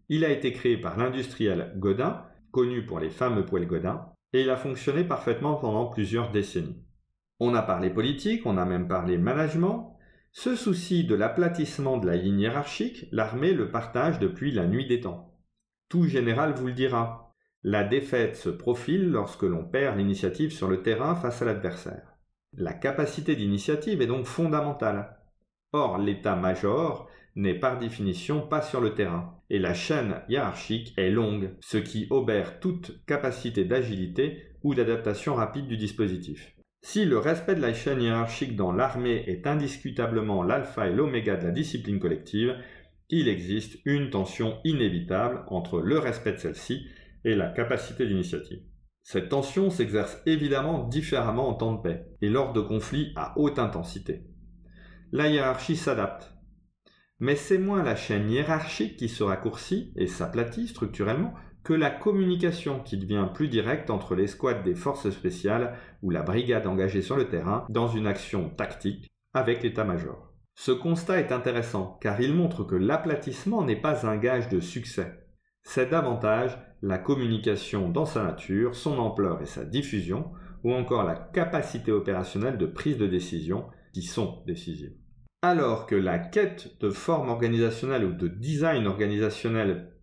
Il 0.08 0.24
a 0.24 0.30
été 0.30 0.52
créé 0.52 0.76
par 0.76 0.98
l'industriel 0.98 1.72
Godin, 1.76 2.24
connu 2.50 2.84
pour 2.84 2.98
les 2.98 3.10
fameux 3.10 3.46
poêles 3.46 3.68
Godin, 3.68 4.04
et 4.32 4.42
il 4.42 4.50
a 4.50 4.56
fonctionné 4.56 5.04
parfaitement 5.04 5.54
pendant 5.54 5.86
plusieurs 5.86 6.32
décennies. 6.32 6.82
On 7.38 7.54
a 7.54 7.60
parlé 7.60 7.90
politique, 7.90 8.46
on 8.46 8.56
a 8.56 8.64
même 8.64 8.88
parlé 8.88 9.18
management. 9.18 9.98
Ce 10.32 10.54
souci 10.54 11.04
de 11.04 11.14
l'aplatissement 11.14 11.98
de 11.98 12.06
la 12.06 12.16
ligne 12.16 12.40
hiérarchique, 12.40 13.08
l'armée 13.12 13.52
le 13.52 13.70
partage 13.70 14.18
depuis 14.18 14.52
la 14.52 14.66
nuit 14.66 14.86
des 14.86 15.00
temps. 15.00 15.38
Tout 15.90 16.04
général 16.04 16.54
vous 16.54 16.68
le 16.68 16.72
dira. 16.72 17.34
La 17.62 17.84
défaite 17.84 18.36
se 18.36 18.48
profile 18.48 19.10
lorsque 19.10 19.42
l'on 19.42 19.64
perd 19.64 19.98
l'initiative 19.98 20.50
sur 20.50 20.68
le 20.68 20.82
terrain 20.82 21.14
face 21.14 21.42
à 21.42 21.44
l'adversaire. 21.44 22.16
La 22.54 22.72
capacité 22.72 23.36
d'initiative 23.36 24.00
est 24.00 24.06
donc 24.06 24.24
fondamentale. 24.24 25.18
Or, 25.72 25.98
l'état-major 25.98 27.10
n'est 27.34 27.58
par 27.58 27.78
définition 27.78 28.40
pas 28.40 28.62
sur 28.62 28.80
le 28.80 28.94
terrain, 28.94 29.38
et 29.50 29.58
la 29.58 29.74
chaîne 29.74 30.22
hiérarchique 30.30 30.94
est 30.96 31.10
longue, 31.10 31.54
ce 31.60 31.76
qui 31.76 32.06
obère 32.08 32.60
toute 32.60 33.04
capacité 33.04 33.66
d'agilité 33.66 34.42
ou 34.62 34.74
d'adaptation 34.74 35.34
rapide 35.34 35.68
du 35.68 35.76
dispositif. 35.76 36.55
Si 36.88 37.04
le 37.04 37.18
respect 37.18 37.56
de 37.56 37.60
la 37.60 37.74
chaîne 37.74 38.00
hiérarchique 38.00 38.54
dans 38.54 38.70
l'armée 38.70 39.24
est 39.26 39.48
indiscutablement 39.48 40.44
l'alpha 40.44 40.86
et 40.86 40.92
l'oméga 40.92 41.34
de 41.34 41.46
la 41.46 41.50
discipline 41.50 41.98
collective, 41.98 42.54
il 43.10 43.26
existe 43.26 43.80
une 43.86 44.08
tension 44.08 44.60
inévitable 44.62 45.42
entre 45.48 45.80
le 45.80 45.98
respect 45.98 46.34
de 46.34 46.36
celle-ci 46.36 46.86
et 47.24 47.34
la 47.34 47.48
capacité 47.48 48.06
d'initiative. 48.06 48.62
Cette 49.02 49.30
tension 49.30 49.68
s'exerce 49.68 50.16
évidemment 50.26 50.84
différemment 50.84 51.48
en 51.48 51.54
temps 51.54 51.72
de 51.72 51.82
paix 51.82 52.06
et 52.22 52.28
lors 52.28 52.52
de 52.52 52.60
conflits 52.60 53.12
à 53.16 53.36
haute 53.36 53.58
intensité. 53.58 54.22
La 55.10 55.26
hiérarchie 55.26 55.74
s'adapte, 55.74 56.36
mais 57.18 57.34
c'est 57.34 57.58
moins 57.58 57.82
la 57.82 57.96
chaîne 57.96 58.30
hiérarchique 58.30 58.96
qui 58.96 59.08
se 59.08 59.24
raccourcit 59.24 59.92
et 59.96 60.06
s'aplatit 60.06 60.68
structurellement 60.68 61.34
que 61.66 61.74
la 61.74 61.90
communication 61.90 62.78
qui 62.78 62.96
devient 62.96 63.26
plus 63.34 63.48
directe 63.48 63.90
entre 63.90 64.14
l'escouade 64.14 64.62
des 64.62 64.76
forces 64.76 65.10
spéciales 65.10 65.76
ou 66.00 66.10
la 66.10 66.22
brigade 66.22 66.64
engagée 66.64 67.02
sur 67.02 67.16
le 67.16 67.28
terrain 67.28 67.66
dans 67.70 67.88
une 67.88 68.06
action 68.06 68.50
tactique 68.50 69.08
avec 69.34 69.64
l'état-major. 69.64 70.32
Ce 70.54 70.70
constat 70.70 71.18
est 71.18 71.32
intéressant 71.32 71.98
car 72.00 72.20
il 72.20 72.34
montre 72.34 72.62
que 72.62 72.76
l'aplatissement 72.76 73.64
n'est 73.64 73.80
pas 73.80 74.06
un 74.06 74.16
gage 74.16 74.48
de 74.48 74.60
succès. 74.60 75.26
C'est 75.64 75.90
davantage 75.90 76.56
la 76.82 76.98
communication 76.98 77.88
dans 77.88 78.06
sa 78.06 78.22
nature, 78.22 78.76
son 78.76 79.00
ampleur 79.00 79.42
et 79.42 79.46
sa 79.46 79.64
diffusion, 79.64 80.30
ou 80.62 80.72
encore 80.72 81.02
la 81.02 81.16
capacité 81.16 81.90
opérationnelle 81.90 82.58
de 82.58 82.66
prise 82.66 82.96
de 82.96 83.08
décision 83.08 83.66
qui 83.92 84.02
sont 84.02 84.44
décisives. 84.46 84.94
Alors 85.42 85.86
que 85.86 85.96
la 85.96 86.20
quête 86.20 86.80
de 86.80 86.90
forme 86.90 87.28
organisationnelle 87.28 88.04
ou 88.04 88.12
de 88.12 88.28
design 88.28 88.86
organisationnel 88.86 89.95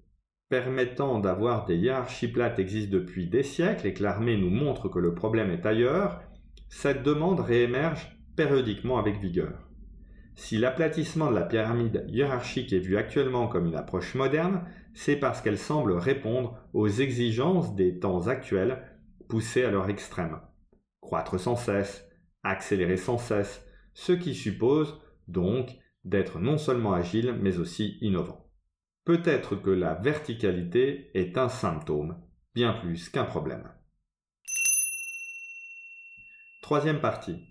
permettant 0.53 1.17
d'avoir 1.17 1.65
des 1.65 1.77
hiérarchies 1.77 2.27
plates 2.27 2.59
existe 2.59 2.91
depuis 2.91 3.25
des 3.25 3.41
siècles 3.41 3.87
et 3.87 3.93
que 3.95 4.03
l'armée 4.03 4.37
nous 4.37 4.51
montre 4.51 4.87
que 4.87 4.99
le 4.99 5.15
problème 5.15 5.49
est 5.49 5.65
ailleurs, 5.65 6.21
cette 6.69 7.01
demande 7.01 7.39
réémerge 7.39 8.15
périodiquement 8.35 8.99
avec 8.99 9.19
vigueur. 9.19 9.67
Si 10.35 10.59
l'aplatissement 10.59 11.31
de 11.31 11.35
la 11.35 11.41
pyramide 11.41 12.05
hiérarchique 12.07 12.71
est 12.71 12.77
vu 12.77 12.97
actuellement 12.97 13.47
comme 13.47 13.65
une 13.65 13.75
approche 13.75 14.13
moderne, 14.13 14.63
c'est 14.93 15.15
parce 15.15 15.41
qu'elle 15.41 15.57
semble 15.57 15.93
répondre 15.93 16.59
aux 16.73 16.87
exigences 16.87 17.73
des 17.73 17.97
temps 17.97 18.27
actuels 18.27 18.83
poussés 19.29 19.63
à 19.63 19.71
leur 19.71 19.89
extrême. 19.89 20.39
Croître 21.01 21.39
sans 21.39 21.55
cesse, 21.55 22.07
accélérer 22.43 22.97
sans 22.97 23.17
cesse, 23.17 23.65
ce 23.95 24.13
qui 24.13 24.35
suppose 24.35 25.01
donc 25.27 25.71
d'être 26.05 26.37
non 26.37 26.59
seulement 26.59 26.93
agile 26.93 27.35
mais 27.41 27.57
aussi 27.57 27.97
innovant. 28.01 28.42
Peut-être 29.05 29.57
que 29.57 29.69
la 29.69 29.95
verticalité 29.95 31.11
est 31.13 31.37
un 31.37 31.49
symptôme, 31.49 32.17
bien 32.55 32.71
plus 32.71 33.09
qu'un 33.09 33.25
problème. 33.25 33.69
Troisième 36.61 37.01
partie. 37.01 37.45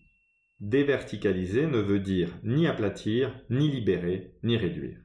Déverticaliser 0.60 1.66
ne 1.66 1.78
veut 1.78 2.00
dire 2.00 2.30
ni 2.42 2.66
aplatir, 2.66 3.38
ni 3.50 3.70
libérer, 3.70 4.38
ni 4.42 4.56
réduire. 4.56 4.98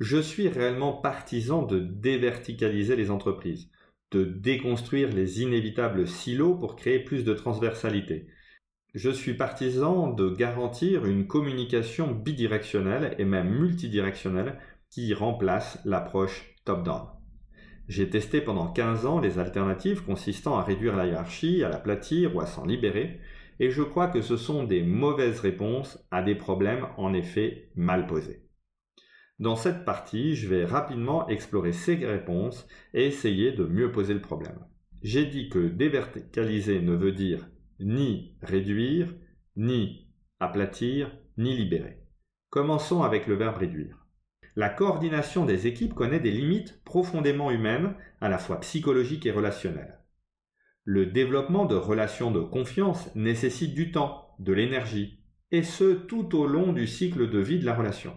Je 0.00 0.16
suis 0.16 0.48
réellement 0.48 0.94
partisan 0.94 1.62
de 1.62 1.78
déverticaliser 1.78 2.96
les 2.96 3.10
entreprises, 3.10 3.70
de 4.10 4.24
déconstruire 4.24 5.12
les 5.12 5.42
inévitables 5.42 6.08
silos 6.08 6.54
pour 6.54 6.76
créer 6.76 7.00
plus 7.00 7.24
de 7.24 7.34
transversalité. 7.34 8.26
Je 8.94 9.08
suis 9.08 9.32
partisan 9.32 10.08
de 10.08 10.28
garantir 10.28 11.06
une 11.06 11.26
communication 11.26 12.12
bidirectionnelle 12.12 13.14
et 13.18 13.24
même 13.24 13.48
multidirectionnelle 13.48 14.58
qui 14.90 15.14
remplace 15.14 15.80
l'approche 15.86 16.54
top-down. 16.66 17.06
J'ai 17.88 18.10
testé 18.10 18.42
pendant 18.42 18.66
15 18.66 19.06
ans 19.06 19.18
les 19.18 19.38
alternatives 19.38 20.04
consistant 20.04 20.58
à 20.58 20.62
réduire 20.62 20.94
la 20.94 21.06
hiérarchie, 21.06 21.64
à 21.64 21.70
l'aplatir 21.70 22.36
ou 22.36 22.40
à 22.42 22.46
s'en 22.46 22.66
libérer, 22.66 23.18
et 23.60 23.70
je 23.70 23.82
crois 23.82 24.08
que 24.08 24.20
ce 24.20 24.36
sont 24.36 24.64
des 24.64 24.82
mauvaises 24.82 25.40
réponses 25.40 25.98
à 26.10 26.22
des 26.22 26.34
problèmes 26.34 26.86
en 26.98 27.14
effet 27.14 27.70
mal 27.74 28.06
posés. 28.06 28.44
Dans 29.38 29.56
cette 29.56 29.86
partie, 29.86 30.36
je 30.36 30.48
vais 30.48 30.66
rapidement 30.66 31.26
explorer 31.28 31.72
ces 31.72 31.94
réponses 31.94 32.66
et 32.92 33.06
essayer 33.06 33.52
de 33.52 33.64
mieux 33.64 33.90
poser 33.90 34.12
le 34.12 34.20
problème. 34.20 34.66
J'ai 35.00 35.24
dit 35.24 35.48
que 35.48 35.66
déverticaliser 35.66 36.82
ne 36.82 36.94
veut 36.94 37.12
dire 37.12 37.48
ni 37.82 38.36
réduire, 38.42 39.14
ni 39.56 40.08
aplatir, 40.40 41.10
ni 41.36 41.56
libérer. 41.56 41.98
Commençons 42.50 43.02
avec 43.02 43.26
le 43.26 43.34
verbe 43.34 43.56
réduire. 43.56 44.06
La 44.56 44.68
coordination 44.68 45.46
des 45.46 45.66
équipes 45.66 45.94
connaît 45.94 46.20
des 46.20 46.30
limites 46.30 46.82
profondément 46.84 47.50
humaines, 47.50 47.94
à 48.20 48.28
la 48.28 48.38
fois 48.38 48.60
psychologiques 48.60 49.24
et 49.24 49.30
relationnelles. 49.30 50.00
Le 50.84 51.06
développement 51.06 51.64
de 51.64 51.76
relations 51.76 52.30
de 52.30 52.40
confiance 52.40 53.14
nécessite 53.14 53.74
du 53.74 53.92
temps, 53.92 54.34
de 54.38 54.52
l'énergie, 54.52 55.20
et 55.52 55.62
ce 55.62 55.94
tout 55.94 56.36
au 56.36 56.46
long 56.46 56.72
du 56.72 56.86
cycle 56.86 57.30
de 57.30 57.38
vie 57.38 57.58
de 57.58 57.64
la 57.64 57.74
relation. 57.74 58.14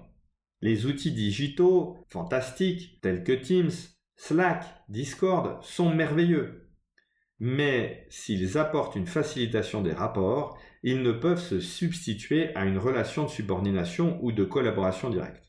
Les 0.61 0.85
outils 0.85 1.11
digitaux 1.11 1.97
fantastiques 2.09 2.99
tels 3.01 3.23
que 3.23 3.33
Teams, 3.33 3.71
Slack, 4.15 4.65
Discord 4.89 5.63
sont 5.63 5.93
merveilleux. 5.93 6.64
Mais 7.39 8.05
s'ils 8.09 8.57
apportent 8.57 8.95
une 8.95 9.07
facilitation 9.07 9.81
des 9.81 9.91
rapports, 9.91 10.57
ils 10.83 11.01
ne 11.01 11.11
peuvent 11.11 11.41
se 11.41 11.59
substituer 11.59 12.55
à 12.55 12.65
une 12.65 12.77
relation 12.77 13.23
de 13.23 13.29
subordination 13.29 14.19
ou 14.21 14.31
de 14.31 14.43
collaboration 14.43 15.09
directe. 15.09 15.45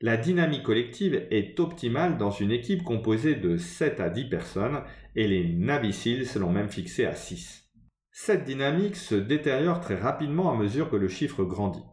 La 0.00 0.16
dynamique 0.16 0.64
collective 0.64 1.26
est 1.30 1.60
optimale 1.60 2.18
dans 2.18 2.32
une 2.32 2.50
équipe 2.50 2.82
composée 2.82 3.36
de 3.36 3.56
7 3.56 4.00
à 4.00 4.10
10 4.10 4.24
personnes 4.24 4.82
et 5.14 5.28
les 5.28 5.44
Navy 5.44 5.96
l'ont 6.34 6.50
même 6.50 6.70
fixé 6.70 7.04
à 7.04 7.14
6. 7.14 7.70
Cette 8.10 8.44
dynamique 8.44 8.96
se 8.96 9.14
détériore 9.14 9.80
très 9.80 9.94
rapidement 9.94 10.50
à 10.50 10.56
mesure 10.56 10.90
que 10.90 10.96
le 10.96 11.06
chiffre 11.06 11.44
grandit. 11.44 11.84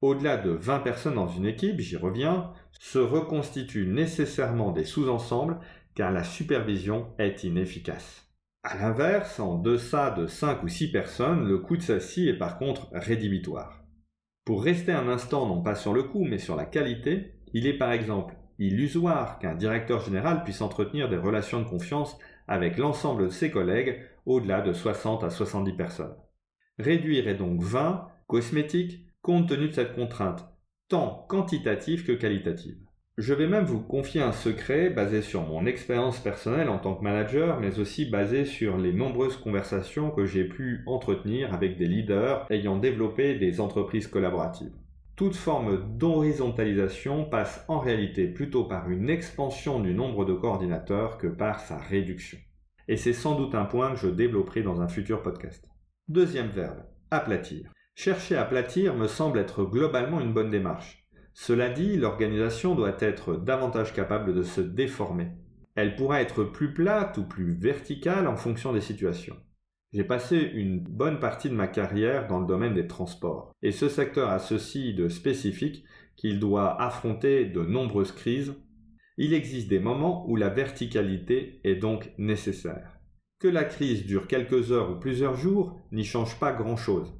Au-delà 0.00 0.36
de 0.36 0.50
20 0.50 0.80
personnes 0.80 1.14
dans 1.14 1.28
une 1.28 1.46
équipe, 1.46 1.78
j'y 1.78 1.96
reviens, 1.96 2.52
se 2.80 2.98
reconstituent 2.98 3.86
nécessairement 3.86 4.72
des 4.72 4.84
sous-ensembles 4.84 5.60
car 5.94 6.10
la 6.10 6.24
supervision 6.24 7.14
est 7.18 7.44
inefficace. 7.44 8.31
A 8.64 8.76
l'inverse, 8.76 9.40
en 9.40 9.58
deçà 9.58 10.12
de 10.12 10.28
5 10.28 10.62
ou 10.62 10.68
6 10.68 10.92
personnes, 10.92 11.48
le 11.48 11.58
coût 11.58 11.76
de 11.76 11.82
celle-ci 11.82 12.28
est 12.28 12.38
par 12.38 12.58
contre 12.58 12.88
rédhibitoire. 12.92 13.82
Pour 14.44 14.62
rester 14.62 14.92
un 14.92 15.08
instant 15.08 15.48
non 15.48 15.62
pas 15.62 15.74
sur 15.74 15.92
le 15.92 16.04
coût 16.04 16.24
mais 16.24 16.38
sur 16.38 16.54
la 16.54 16.64
qualité, 16.64 17.34
il 17.54 17.66
est 17.66 17.76
par 17.76 17.90
exemple 17.90 18.36
illusoire 18.60 19.40
qu'un 19.40 19.56
directeur 19.56 20.00
général 20.00 20.44
puisse 20.44 20.60
entretenir 20.60 21.08
des 21.08 21.16
relations 21.16 21.60
de 21.60 21.68
confiance 21.68 22.16
avec 22.46 22.78
l'ensemble 22.78 23.24
de 23.24 23.30
ses 23.30 23.50
collègues 23.50 24.00
au-delà 24.26 24.60
de 24.60 24.72
60 24.72 25.24
à 25.24 25.30
70 25.30 25.72
personnes. 25.72 26.14
Réduire 26.78 27.26
est 27.26 27.34
donc 27.34 27.60
vain, 27.60 28.06
cosmétique, 28.28 29.06
compte 29.22 29.48
tenu 29.48 29.68
de 29.68 29.74
cette 29.74 29.96
contrainte, 29.96 30.48
tant 30.88 31.26
quantitative 31.28 32.04
que 32.04 32.12
qualitative. 32.12 32.78
Je 33.18 33.34
vais 33.34 33.46
même 33.46 33.66
vous 33.66 33.82
confier 33.82 34.22
un 34.22 34.32
secret 34.32 34.88
basé 34.88 35.20
sur 35.20 35.42
mon 35.42 35.66
expérience 35.66 36.18
personnelle 36.18 36.70
en 36.70 36.78
tant 36.78 36.94
que 36.94 37.04
manager, 37.04 37.60
mais 37.60 37.78
aussi 37.78 38.06
basé 38.06 38.46
sur 38.46 38.78
les 38.78 38.94
nombreuses 38.94 39.36
conversations 39.36 40.10
que 40.10 40.24
j'ai 40.24 40.44
pu 40.44 40.82
entretenir 40.86 41.52
avec 41.52 41.76
des 41.76 41.88
leaders 41.88 42.46
ayant 42.48 42.78
développé 42.78 43.34
des 43.34 43.60
entreprises 43.60 44.06
collaboratives. 44.06 44.72
Toute 45.14 45.36
forme 45.36 45.98
d'horizontalisation 45.98 47.26
passe 47.26 47.66
en 47.68 47.80
réalité 47.80 48.28
plutôt 48.28 48.64
par 48.64 48.88
une 48.88 49.10
expansion 49.10 49.78
du 49.78 49.92
nombre 49.92 50.24
de 50.24 50.32
coordinateurs 50.32 51.18
que 51.18 51.26
par 51.26 51.60
sa 51.60 51.76
réduction. 51.76 52.38
Et 52.88 52.96
c'est 52.96 53.12
sans 53.12 53.36
doute 53.36 53.54
un 53.54 53.66
point 53.66 53.92
que 53.92 53.98
je 53.98 54.08
développerai 54.08 54.62
dans 54.62 54.80
un 54.80 54.88
futur 54.88 55.22
podcast. 55.22 55.68
Deuxième 56.08 56.48
verbe, 56.48 56.82
aplatir. 57.10 57.70
Chercher 57.94 58.36
à 58.36 58.42
aplatir 58.42 58.94
me 58.94 59.06
semble 59.06 59.38
être 59.38 59.64
globalement 59.64 60.22
une 60.22 60.32
bonne 60.32 60.50
démarche. 60.50 61.01
Cela 61.34 61.70
dit, 61.70 61.96
l'organisation 61.96 62.74
doit 62.74 62.96
être 63.00 63.36
davantage 63.36 63.94
capable 63.94 64.34
de 64.34 64.42
se 64.42 64.60
déformer. 64.60 65.28
Elle 65.74 65.96
pourra 65.96 66.20
être 66.20 66.44
plus 66.44 66.74
plate 66.74 67.16
ou 67.18 67.24
plus 67.24 67.52
verticale 67.54 68.26
en 68.26 68.36
fonction 68.36 68.72
des 68.72 68.82
situations. 68.82 69.36
J'ai 69.92 70.04
passé 70.04 70.36
une 70.36 70.80
bonne 70.80 71.20
partie 71.20 71.50
de 71.50 71.54
ma 71.54 71.68
carrière 71.68 72.26
dans 72.26 72.40
le 72.40 72.46
domaine 72.46 72.74
des 72.74 72.86
transports, 72.86 73.52
et 73.62 73.72
ce 73.72 73.88
secteur 73.88 74.30
a 74.30 74.38
ceci 74.38 74.94
de 74.94 75.08
spécifique 75.08 75.84
qu'il 76.16 76.40
doit 76.40 76.80
affronter 76.80 77.44
de 77.46 77.62
nombreuses 77.62 78.12
crises. 78.12 78.54
Il 79.18 79.34
existe 79.34 79.68
des 79.68 79.80
moments 79.80 80.26
où 80.28 80.36
la 80.36 80.48
verticalité 80.48 81.60
est 81.64 81.76
donc 81.76 82.12
nécessaire. 82.16 82.98
Que 83.38 83.48
la 83.48 83.64
crise 83.64 84.06
dure 84.06 84.28
quelques 84.28 84.72
heures 84.72 84.90
ou 84.90 84.98
plusieurs 84.98 85.36
jours 85.36 85.78
n'y 85.90 86.04
change 86.04 86.38
pas 86.38 86.52
grand-chose. 86.52 87.12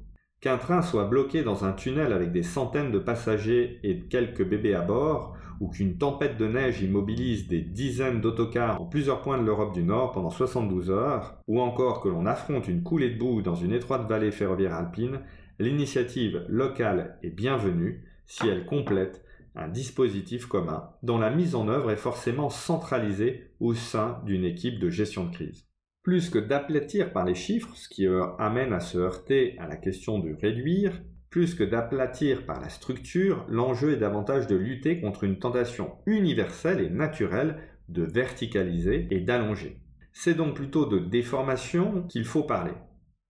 Qu'un 0.43 0.57
train 0.57 0.81
soit 0.81 1.05
bloqué 1.05 1.41
dans 1.41 1.63
un 1.63 1.71
tunnel 1.71 2.11
avec 2.11 2.33
des 2.33 2.43
centaines 2.43 2.91
de 2.91 2.99
passagers 2.99 3.79
et 3.81 4.01
quelques 4.01 4.43
bébés 4.43 4.75
à 4.75 4.81
bord, 4.81 5.37
ou 5.61 5.69
qu'une 5.69 5.97
tempête 5.97 6.35
de 6.35 6.45
neige 6.45 6.81
immobilise 6.81 7.47
des 7.47 7.61
dizaines 7.61 8.19
d'autocars 8.19 8.81
en 8.81 8.85
plusieurs 8.85 9.21
points 9.21 9.37
de 9.37 9.45
l'Europe 9.45 9.73
du 9.73 9.83
Nord 9.83 10.11
pendant 10.11 10.29
72 10.29 10.91
heures, 10.91 11.37
ou 11.47 11.61
encore 11.61 12.01
que 12.01 12.09
l'on 12.09 12.25
affronte 12.25 12.67
une 12.67 12.83
coulée 12.83 13.11
de 13.11 13.17
boue 13.17 13.41
dans 13.41 13.55
une 13.55 13.71
étroite 13.71 14.05
vallée 14.05 14.31
ferroviaire 14.31 14.73
alpine, 14.73 15.21
l'initiative 15.59 16.43
locale 16.49 17.17
est 17.23 17.29
bienvenue 17.29 18.03
si 18.25 18.45
elle 18.45 18.65
complète 18.65 19.23
un 19.55 19.69
dispositif 19.69 20.47
commun 20.47 20.89
dont 21.03 21.19
la 21.19 21.29
mise 21.29 21.55
en 21.55 21.69
œuvre 21.69 21.89
est 21.89 21.95
forcément 21.95 22.49
centralisée 22.49 23.47
au 23.61 23.73
sein 23.73 24.19
d'une 24.25 24.43
équipe 24.43 24.77
de 24.77 24.89
gestion 24.89 25.23
de 25.23 25.31
crise. 25.31 25.63
Plus 26.03 26.29
que 26.29 26.37
d'aplatir 26.37 27.13
par 27.13 27.23
les 27.23 27.33
chiffres, 27.33 27.73
ce 27.75 27.87
qui 27.87 28.05
amène 28.37 28.73
à 28.73 28.81
se 28.81 28.97
heurter 28.97 29.57
à 29.57 29.67
la 29.67 29.77
question 29.77 30.19
de 30.19 30.33
réduire, 30.33 31.01
plus 31.29 31.55
que 31.55 31.63
d'aplatir 31.63 32.45
par 32.45 32.59
la 32.59 32.67
structure, 32.67 33.45
l'enjeu 33.47 33.93
est 33.93 33.97
davantage 33.97 34.45
de 34.47 34.55
lutter 34.57 34.99
contre 34.99 35.23
une 35.23 35.39
tentation 35.39 35.93
universelle 36.05 36.81
et 36.81 36.89
naturelle 36.89 37.57
de 37.87 38.03
verticaliser 38.03 39.07
et 39.11 39.21
d'allonger. 39.21 39.79
C'est 40.11 40.35
donc 40.35 40.55
plutôt 40.55 40.85
de 40.85 40.99
déformation 40.99 42.03
qu'il 42.03 42.25
faut 42.25 42.43
parler. 42.43 42.73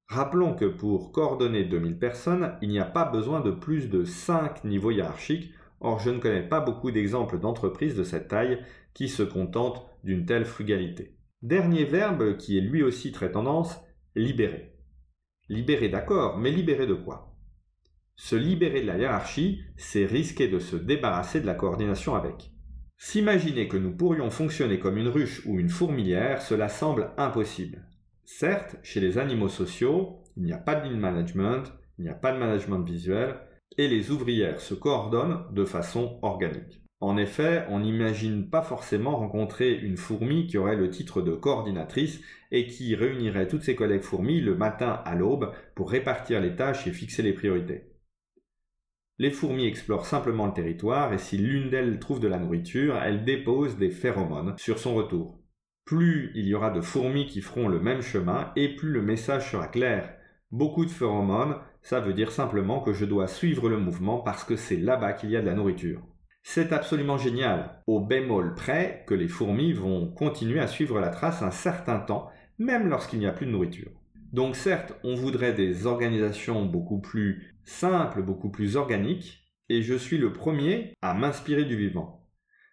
Rappelons 0.08 0.56
que 0.56 0.66
pour 0.66 1.12
coordonner 1.12 1.66
2000 1.66 2.00
personnes, 2.00 2.58
il 2.64 2.70
n'y 2.70 2.80
a 2.80 2.86
pas 2.86 3.06
besoin 3.06 3.40
de 3.40 3.52
plus 3.52 3.90
de 3.90 4.04
5 4.04 4.64
niveaux 4.64 4.92
hiérarchiques, 4.92 5.54
or 5.80 6.00
je 6.00 6.10
ne 6.10 6.20
connais 6.20 6.48
pas 6.48 6.60
beaucoup 6.60 6.90
d'exemples 6.90 7.40
d'entreprises 7.40 7.96
de 7.96 8.04
cette 8.04 8.30
taille 8.30 8.60
qui 8.96 9.10
se 9.10 9.24
contentent 9.24 9.86
d'une 10.04 10.26
telle 10.26 10.46
frugalité. 10.46 11.13
Dernier 11.44 11.84
verbe 11.84 12.38
qui 12.38 12.58
est 12.58 12.62
lui 12.62 12.84
aussi 12.84 13.12
très 13.12 13.30
tendance, 13.30 13.78
libérer. 14.16 14.78
Libérer 15.50 15.90
d'accord, 15.90 16.38
mais 16.38 16.52
libérer 16.52 16.88
de 16.88 16.94
quoi? 16.94 17.36
Se 18.16 18.38
libérer 18.38 18.82
de 18.82 18.88
la 18.88 18.98
hiérarchie, 18.98 19.60
c'est 19.76 20.06
risquer 20.06 20.48
de 20.48 20.60
se 20.60 20.78
débarrasser 20.78 21.42
de 21.42 21.46
la 21.46 21.54
coordination 21.54 22.16
avec. 22.16 22.54
S'imaginer 22.96 23.68
que 23.68 23.76
nous 23.76 23.94
pourrions 23.94 24.30
fonctionner 24.30 24.80
comme 24.80 24.98
une 24.98 25.10
ruche 25.10 25.46
ou 25.46 25.60
une 25.60 25.68
fourmilière, 25.68 26.42
cela 26.42 26.70
semble 26.70 27.12
impossible. 27.18 27.90
Certes, 28.24 28.78
chez 28.82 29.02
les 29.02 29.18
animaux 29.18 29.50
sociaux, 29.50 30.24
il 30.38 30.44
n'y 30.44 30.54
a 30.54 30.58
pas 30.58 30.76
de 30.76 30.88
lean 30.88 30.98
management, 30.98 31.74
il 32.00 32.06
n'y 32.06 32.10
a 32.10 32.16
pas 32.16 32.32
de 32.32 32.40
management 32.40 32.84
visuel, 32.84 33.36
et 33.78 33.90
les 33.90 34.12
ouvrières 34.12 34.62
se 34.62 34.76
coordonnent 34.76 35.44
de 35.52 35.66
façon 35.66 36.20
organique. 36.22 36.83
En 37.04 37.18
effet, 37.18 37.66
on 37.68 37.82
n'imagine 37.82 38.50
pas 38.50 38.62
forcément 38.62 39.18
rencontrer 39.18 39.76
une 39.76 39.98
fourmi 39.98 40.48
qui 40.48 40.58
aurait 40.58 40.78
le 40.78 40.90
titre 40.90 41.22
de 41.22 41.34
coordinatrice 41.34 42.22
et 42.50 42.66
qui 42.66 42.96
réunirait 42.96 43.50
toutes 43.50 43.64
ses 43.64 43.76
collègues 43.76 44.04
fourmis 44.04 44.40
le 44.40 44.56
matin 44.56 45.02
à 45.04 45.14
l'aube 45.14 45.52
pour 45.76 45.92
répartir 45.92 46.40
les 46.40 46.56
tâches 46.56 46.88
et 46.88 46.94
fixer 46.94 47.22
les 47.22 47.34
priorités. 47.34 47.92
Les 49.18 49.32
fourmis 49.32 49.66
explorent 49.66 50.06
simplement 50.06 50.46
le 50.46 50.54
territoire 50.54 51.12
et 51.12 51.18
si 51.18 51.38
l'une 51.38 51.70
d'elles 51.70 52.00
trouve 52.00 52.22
de 52.22 52.30
la 52.30 52.40
nourriture, 52.40 52.96
elle 52.96 53.26
dépose 53.26 53.78
des 53.78 53.92
phéromones 53.92 54.58
sur 54.58 54.80
son 54.80 54.96
retour. 54.96 55.44
Plus 55.84 56.32
il 56.36 56.48
y 56.48 56.56
aura 56.56 56.70
de 56.70 56.80
fourmis 56.80 57.26
qui 57.26 57.42
feront 57.42 57.68
le 57.68 57.82
même 57.82 58.02
chemin 58.02 58.54
et 58.56 58.78
plus 58.78 58.92
le 58.92 59.02
message 59.02 59.52
sera 59.52 59.68
clair. 59.68 60.16
Beaucoup 60.52 60.86
de 60.86 60.90
phéromones, 60.90 61.58
ça 61.82 62.00
veut 62.00 62.14
dire 62.14 62.32
simplement 62.32 62.80
que 62.80 62.94
je 62.94 63.04
dois 63.04 63.28
suivre 63.28 63.68
le 63.68 63.78
mouvement 63.78 64.20
parce 64.20 64.46
que 64.46 64.56
c'est 64.56 64.78
là-bas 64.78 65.12
qu'il 65.12 65.32
y 65.32 65.36
a 65.36 65.42
de 65.42 65.48
la 65.48 65.54
nourriture. 65.54 66.02
C'est 66.44 66.74
absolument 66.74 67.18
génial, 67.18 67.82
au 67.88 68.02
bémol 68.02 68.54
près 68.54 69.06
que 69.08 69.14
les 69.14 69.30
fourmis 69.30 69.72
vont 69.72 70.08
continuer 70.12 70.60
à 70.60 70.68
suivre 70.68 71.00
la 71.00 71.10
trace 71.10 71.42
un 71.42 71.52
certain 71.52 72.00
temps, 72.00 72.30
même 72.60 72.90
lorsqu'il 72.90 73.20
n'y 73.20 73.26
a 73.26 73.32
plus 73.32 73.46
de 73.46 73.52
nourriture. 73.52 73.92
Donc 74.34 74.56
certes, 74.56 74.94
on 75.04 75.16
voudrait 75.16 75.54
des 75.54 75.86
organisations 75.86 76.66
beaucoup 76.66 77.00
plus 77.00 77.56
simples, 77.64 78.22
beaucoup 78.22 78.50
plus 78.50 78.76
organiques, 78.76 79.44
et 79.70 79.82
je 79.82 79.94
suis 79.94 80.18
le 80.18 80.34
premier 80.34 80.94
à 81.02 81.14
m'inspirer 81.14 81.64
du 81.64 81.78
vivant. 81.78 82.28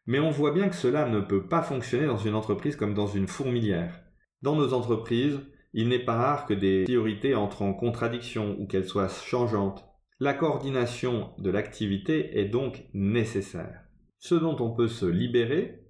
Mais 0.07 0.19
on 0.19 0.31
voit 0.31 0.53
bien 0.53 0.69
que 0.69 0.75
cela 0.75 1.09
ne 1.09 1.21
peut 1.21 1.47
pas 1.47 1.63
fonctionner 1.63 2.07
dans 2.07 2.17
une 2.17 2.35
entreprise 2.35 2.77
comme 2.77 2.95
dans 2.95 3.07
une 3.07 3.29
fourmilière. 3.29 4.03
Dans 4.43 4.57
nos 4.57 4.73
entreprises, 4.75 5.39
il 5.73 5.89
n'est 5.89 6.05
pas 6.05 6.17
rare 6.17 6.47
que 6.47 6.55
des 6.55 6.85
priorités 6.85 7.35
entrent 7.35 7.63
en 7.63 7.73
contradiction 7.73 8.57
ou 8.59 8.67
qu'elles 8.67 8.89
soient 8.89 9.09
changeantes. 9.09 9.87
La 10.23 10.35
coordination 10.35 11.31
de 11.39 11.49
l'activité 11.49 12.39
est 12.39 12.45
donc 12.45 12.85
nécessaire. 12.93 13.85
Ce 14.19 14.35
dont 14.35 14.55
on 14.61 14.71
peut 14.71 14.87
se 14.87 15.07
libérer, 15.07 15.81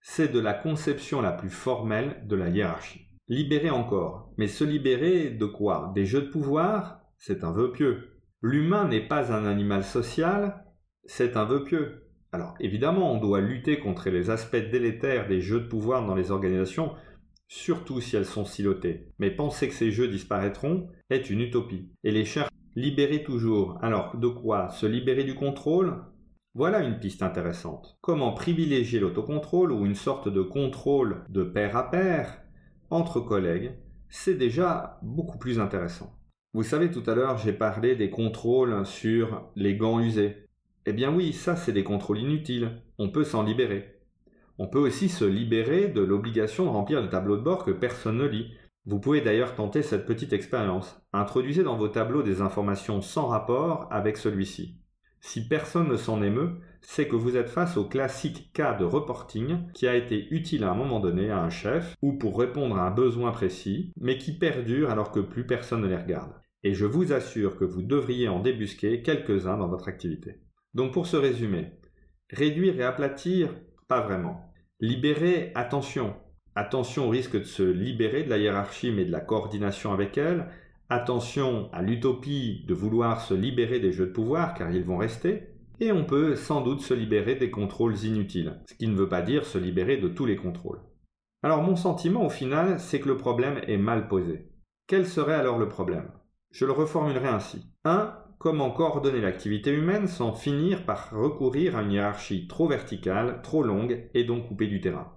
c'est 0.00 0.30
de 0.30 0.38
la 0.38 0.54
conception 0.54 1.20
la 1.20 1.32
plus 1.32 1.50
formelle 1.50 2.22
de 2.28 2.36
la 2.36 2.48
hiérarchie. 2.48 3.08
Libérer 3.26 3.70
encore. 3.70 4.32
Mais 4.38 4.46
se 4.46 4.62
libérer 4.62 5.30
de 5.30 5.46
quoi? 5.46 5.90
Des 5.96 6.06
jeux 6.06 6.22
de 6.22 6.30
pouvoir? 6.30 7.00
C'est 7.18 7.42
un 7.42 7.50
vœu 7.50 7.72
pieux. 7.72 8.20
L'humain 8.40 8.86
n'est 8.86 9.08
pas 9.08 9.32
un 9.32 9.46
animal 9.46 9.82
social, 9.82 10.64
c'est 11.04 11.36
un 11.36 11.44
vœu 11.44 11.64
pieux. 11.64 12.04
Alors 12.30 12.54
évidemment, 12.60 13.12
on 13.12 13.18
doit 13.18 13.40
lutter 13.40 13.80
contre 13.80 14.10
les 14.10 14.30
aspects 14.30 14.54
délétères 14.54 15.26
des 15.26 15.40
jeux 15.40 15.60
de 15.60 15.66
pouvoir 15.66 16.06
dans 16.06 16.14
les 16.14 16.30
organisations, 16.30 16.92
surtout 17.48 18.00
si 18.00 18.14
elles 18.14 18.26
sont 18.26 18.44
silotées. 18.44 19.08
Mais 19.18 19.32
penser 19.32 19.66
que 19.66 19.74
ces 19.74 19.90
jeux 19.90 20.06
disparaîtront 20.06 20.88
est 21.10 21.30
une 21.30 21.40
utopie. 21.40 21.90
Et 22.04 22.12
les 22.12 22.24
chercheurs 22.24 22.48
libérer 22.76 23.22
toujours. 23.22 23.78
Alors 23.82 24.16
de 24.16 24.28
quoi 24.28 24.70
Se 24.70 24.86
libérer 24.86 25.24
du 25.24 25.34
contrôle? 25.34 25.96
Voilà 26.54 26.80
une 26.80 26.98
piste 26.98 27.22
intéressante. 27.22 27.98
Comment 28.02 28.32
privilégier 28.32 29.00
l'autocontrôle 29.00 29.72
ou 29.72 29.86
une 29.86 29.94
sorte 29.94 30.28
de 30.28 30.42
contrôle 30.42 31.24
de 31.30 31.44
pair 31.44 31.76
à 31.76 31.90
pair 31.90 32.42
entre 32.90 33.20
collègues, 33.20 33.72
c'est 34.10 34.34
déjà 34.34 34.98
beaucoup 35.02 35.38
plus 35.38 35.58
intéressant. 35.58 36.14
Vous 36.52 36.62
savez, 36.62 36.90
tout 36.90 37.02
à 37.06 37.14
l'heure, 37.14 37.38
j'ai 37.38 37.54
parlé 37.54 37.96
des 37.96 38.10
contrôles 38.10 38.84
sur 38.84 39.48
les 39.56 39.74
gants 39.74 40.00
usés. 40.00 40.46
Eh 40.84 40.92
bien 40.92 41.10
oui, 41.10 41.32
ça, 41.32 41.56
c'est 41.56 41.72
des 41.72 41.84
contrôles 41.84 42.18
inutiles. 42.18 42.82
On 42.98 43.08
peut 43.08 43.24
s'en 43.24 43.42
libérer. 43.42 44.00
On 44.58 44.68
peut 44.68 44.78
aussi 44.78 45.08
se 45.08 45.24
libérer 45.24 45.88
de 45.88 46.02
l'obligation 46.02 46.64
de 46.64 46.70
remplir 46.70 47.00
le 47.00 47.08
tableau 47.08 47.38
de 47.38 47.42
bord 47.42 47.64
que 47.64 47.70
personne 47.70 48.18
ne 48.18 48.26
lit. 48.26 48.52
Vous 48.84 48.98
pouvez 48.98 49.20
d'ailleurs 49.20 49.54
tenter 49.54 49.82
cette 49.82 50.06
petite 50.06 50.32
expérience. 50.32 51.00
Introduisez 51.12 51.62
dans 51.62 51.76
vos 51.76 51.88
tableaux 51.88 52.22
des 52.22 52.40
informations 52.40 53.00
sans 53.00 53.28
rapport 53.28 53.86
avec 53.90 54.16
celui-ci. 54.16 54.78
Si 55.20 55.46
personne 55.46 55.88
ne 55.88 55.96
s'en 55.96 56.20
émeut, 56.20 56.58
c'est 56.80 57.06
que 57.06 57.14
vous 57.14 57.36
êtes 57.36 57.48
face 57.48 57.76
au 57.76 57.84
classique 57.84 58.52
cas 58.52 58.74
de 58.74 58.84
reporting 58.84 59.70
qui 59.72 59.86
a 59.86 59.94
été 59.94 60.26
utile 60.34 60.64
à 60.64 60.72
un 60.72 60.74
moment 60.74 60.98
donné 60.98 61.30
à 61.30 61.40
un 61.40 61.48
chef 61.48 61.94
ou 62.02 62.14
pour 62.14 62.36
répondre 62.36 62.76
à 62.76 62.88
un 62.88 62.90
besoin 62.90 63.30
précis, 63.30 63.92
mais 64.00 64.18
qui 64.18 64.36
perdure 64.36 64.90
alors 64.90 65.12
que 65.12 65.20
plus 65.20 65.46
personne 65.46 65.82
ne 65.82 65.86
les 65.86 65.96
regarde. 65.96 66.32
Et 66.64 66.74
je 66.74 66.84
vous 66.84 67.12
assure 67.12 67.56
que 67.56 67.64
vous 67.64 67.82
devriez 67.82 68.28
en 68.28 68.40
débusquer 68.40 69.02
quelques-uns 69.02 69.58
dans 69.58 69.68
votre 69.68 69.86
activité. 69.86 70.40
Donc 70.74 70.92
pour 70.92 71.06
ce 71.06 71.16
résumé, 71.16 71.78
réduire 72.30 72.80
et 72.80 72.84
aplatir, 72.84 73.54
pas 73.86 74.00
vraiment. 74.00 74.52
Libérer, 74.80 75.52
attention. 75.54 76.16
Attention 76.54 77.06
au 77.06 77.10
risque 77.10 77.38
de 77.38 77.44
se 77.44 77.62
libérer 77.62 78.24
de 78.24 78.30
la 78.30 78.38
hiérarchie 78.38 78.92
mais 78.92 79.04
de 79.04 79.12
la 79.12 79.20
coordination 79.20 79.92
avec 79.92 80.18
elle, 80.18 80.48
Attention 80.94 81.70
à 81.72 81.80
l'utopie 81.80 82.66
de 82.68 82.74
vouloir 82.74 83.22
se 83.22 83.32
libérer 83.32 83.80
des 83.80 83.92
jeux 83.92 84.08
de 84.08 84.12
pouvoir 84.12 84.52
car 84.52 84.70
ils 84.70 84.84
vont 84.84 84.98
rester. 84.98 85.48
Et 85.80 85.90
on 85.90 86.04
peut 86.04 86.36
sans 86.36 86.60
doute 86.60 86.82
se 86.82 86.92
libérer 86.92 87.34
des 87.34 87.50
contrôles 87.50 88.04
inutiles, 88.04 88.60
ce 88.68 88.74
qui 88.74 88.88
ne 88.88 88.94
veut 88.94 89.08
pas 89.08 89.22
dire 89.22 89.46
se 89.46 89.56
libérer 89.56 89.96
de 89.96 90.08
tous 90.08 90.26
les 90.26 90.36
contrôles. 90.36 90.80
Alors 91.42 91.62
mon 91.62 91.76
sentiment 91.76 92.26
au 92.26 92.28
final, 92.28 92.78
c'est 92.78 93.00
que 93.00 93.08
le 93.08 93.16
problème 93.16 93.58
est 93.66 93.78
mal 93.78 94.06
posé. 94.06 94.50
Quel 94.86 95.06
serait 95.06 95.32
alors 95.32 95.58
le 95.58 95.70
problème? 95.70 96.10
Je 96.50 96.66
le 96.66 96.72
reformulerai 96.72 97.28
ainsi. 97.28 97.64
1. 97.86 98.14
Comment 98.38 98.70
coordonner 98.70 99.22
l'activité 99.22 99.72
humaine 99.72 100.06
sans 100.06 100.34
finir 100.34 100.84
par 100.84 101.10
recourir 101.10 101.74
à 101.74 101.80
une 101.80 101.92
hiérarchie 101.92 102.48
trop 102.48 102.68
verticale, 102.68 103.40
trop 103.42 103.62
longue 103.62 104.10
et 104.12 104.24
donc 104.24 104.48
coupée 104.48 104.66
du 104.66 104.82
terrain? 104.82 105.16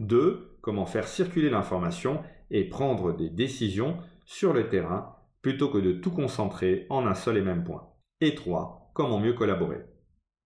2. 0.00 0.51
Comment 0.62 0.86
faire 0.86 1.06
circuler 1.06 1.50
l'information 1.50 2.22
et 2.50 2.64
prendre 2.64 3.14
des 3.14 3.28
décisions 3.28 3.98
sur 4.24 4.52
le 4.52 4.68
terrain 4.68 5.16
plutôt 5.42 5.68
que 5.68 5.78
de 5.78 5.92
tout 5.92 6.12
concentrer 6.12 6.86
en 6.88 7.06
un 7.06 7.14
seul 7.14 7.36
et 7.36 7.42
même 7.42 7.64
point. 7.64 7.88
Et 8.20 8.34
3. 8.34 8.92
Comment 8.94 9.18
mieux 9.18 9.32
collaborer. 9.32 9.80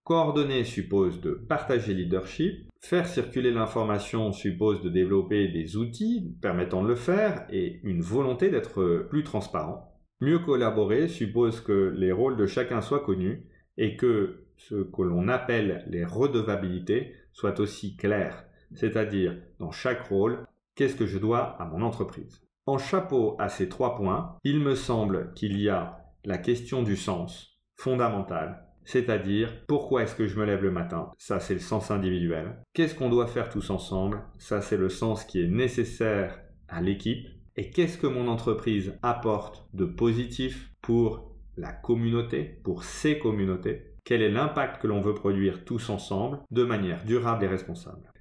Coordonner 0.03 0.63
suppose 0.63 1.21
de 1.21 1.31
partager 1.31 1.93
leadership, 1.93 2.69
faire 2.79 3.07
circuler 3.07 3.51
l'information 3.51 4.31
suppose 4.31 4.81
de 4.81 4.89
développer 4.89 5.49
des 5.49 5.75
outils 5.75 6.35
permettant 6.41 6.81
de 6.81 6.87
le 6.87 6.95
faire 6.95 7.45
et 7.51 7.79
une 7.83 8.01
volonté 8.01 8.49
d'être 8.49 9.05
plus 9.09 9.23
transparent. 9.23 10.01
Mieux 10.19 10.39
collaborer 10.39 11.09
suppose 11.09 11.61
que 11.61 11.93
les 11.95 12.11
rôles 12.11 12.37
de 12.37 12.47
chacun 12.47 12.81
soient 12.81 13.03
connus 13.03 13.45
et 13.77 13.97
que 13.97 14.47
ce 14.55 14.75
que 14.75 15.01
l'on 15.03 15.27
appelle 15.27 15.85
les 15.89 16.05
redevabilités 16.05 17.13
soient 17.33 17.59
aussi 17.59 17.95
clairs, 17.97 18.46
c'est-à-dire 18.73 19.37
dans 19.59 19.71
chaque 19.71 20.07
rôle, 20.07 20.45
qu'est-ce 20.75 20.95
que 20.95 21.05
je 21.05 21.17
dois 21.17 21.61
à 21.61 21.65
mon 21.65 21.81
entreprise? 21.81 22.41
En 22.65 22.77
chapeau 22.77 23.35
à 23.39 23.49
ces 23.49 23.69
trois 23.69 23.95
points, 23.95 24.35
il 24.43 24.59
me 24.59 24.75
semble 24.75 25.33
qu'il 25.33 25.59
y 25.59 25.69
a 25.69 25.99
la 26.25 26.37
question 26.37 26.83
du 26.83 26.97
sens, 26.97 27.59
fondamental, 27.75 28.65
c'est-à-dire 28.83 29.65
pourquoi 29.67 30.03
est-ce 30.03 30.15
que 30.15 30.27
je 30.27 30.39
me 30.39 30.45
lève 30.45 30.63
le 30.63 30.71
matin? 30.71 31.11
Ça, 31.17 31.39
c'est 31.39 31.53
le 31.53 31.59
sens 31.59 31.91
individuel. 31.91 32.57
Qu'est-ce 32.73 32.95
qu'on 32.95 33.09
doit 33.09 33.27
faire 33.27 33.49
tous 33.49 33.69
ensemble? 33.69 34.21
Ça, 34.37 34.61
c'est 34.61 34.77
le 34.77 34.89
sens 34.89 35.25
qui 35.25 35.41
est 35.41 35.47
nécessaire 35.47 36.39
à 36.69 36.81
l'équipe. 36.81 37.27
et 37.57 37.71
qu'est-ce 37.71 37.97
que 37.97 38.07
mon 38.07 38.27
entreprise 38.27 38.93
apporte 39.01 39.67
de 39.73 39.85
positif 39.85 40.71
pour 40.81 41.35
la 41.57 41.71
communauté, 41.71 42.61
pour 42.63 42.83
ces 42.83 43.17
communautés, 43.17 43.95
quel 44.05 44.21
est 44.21 44.31
l'impact 44.31 44.81
que 44.81 44.87
l'on 44.87 45.01
veut 45.01 45.15
produire 45.15 45.65
tous 45.65 45.89
ensemble 45.89 46.39
de 46.51 46.63
manière 46.63 47.03
durable 47.03 47.43
et 47.43 47.47
responsable? 47.47 48.11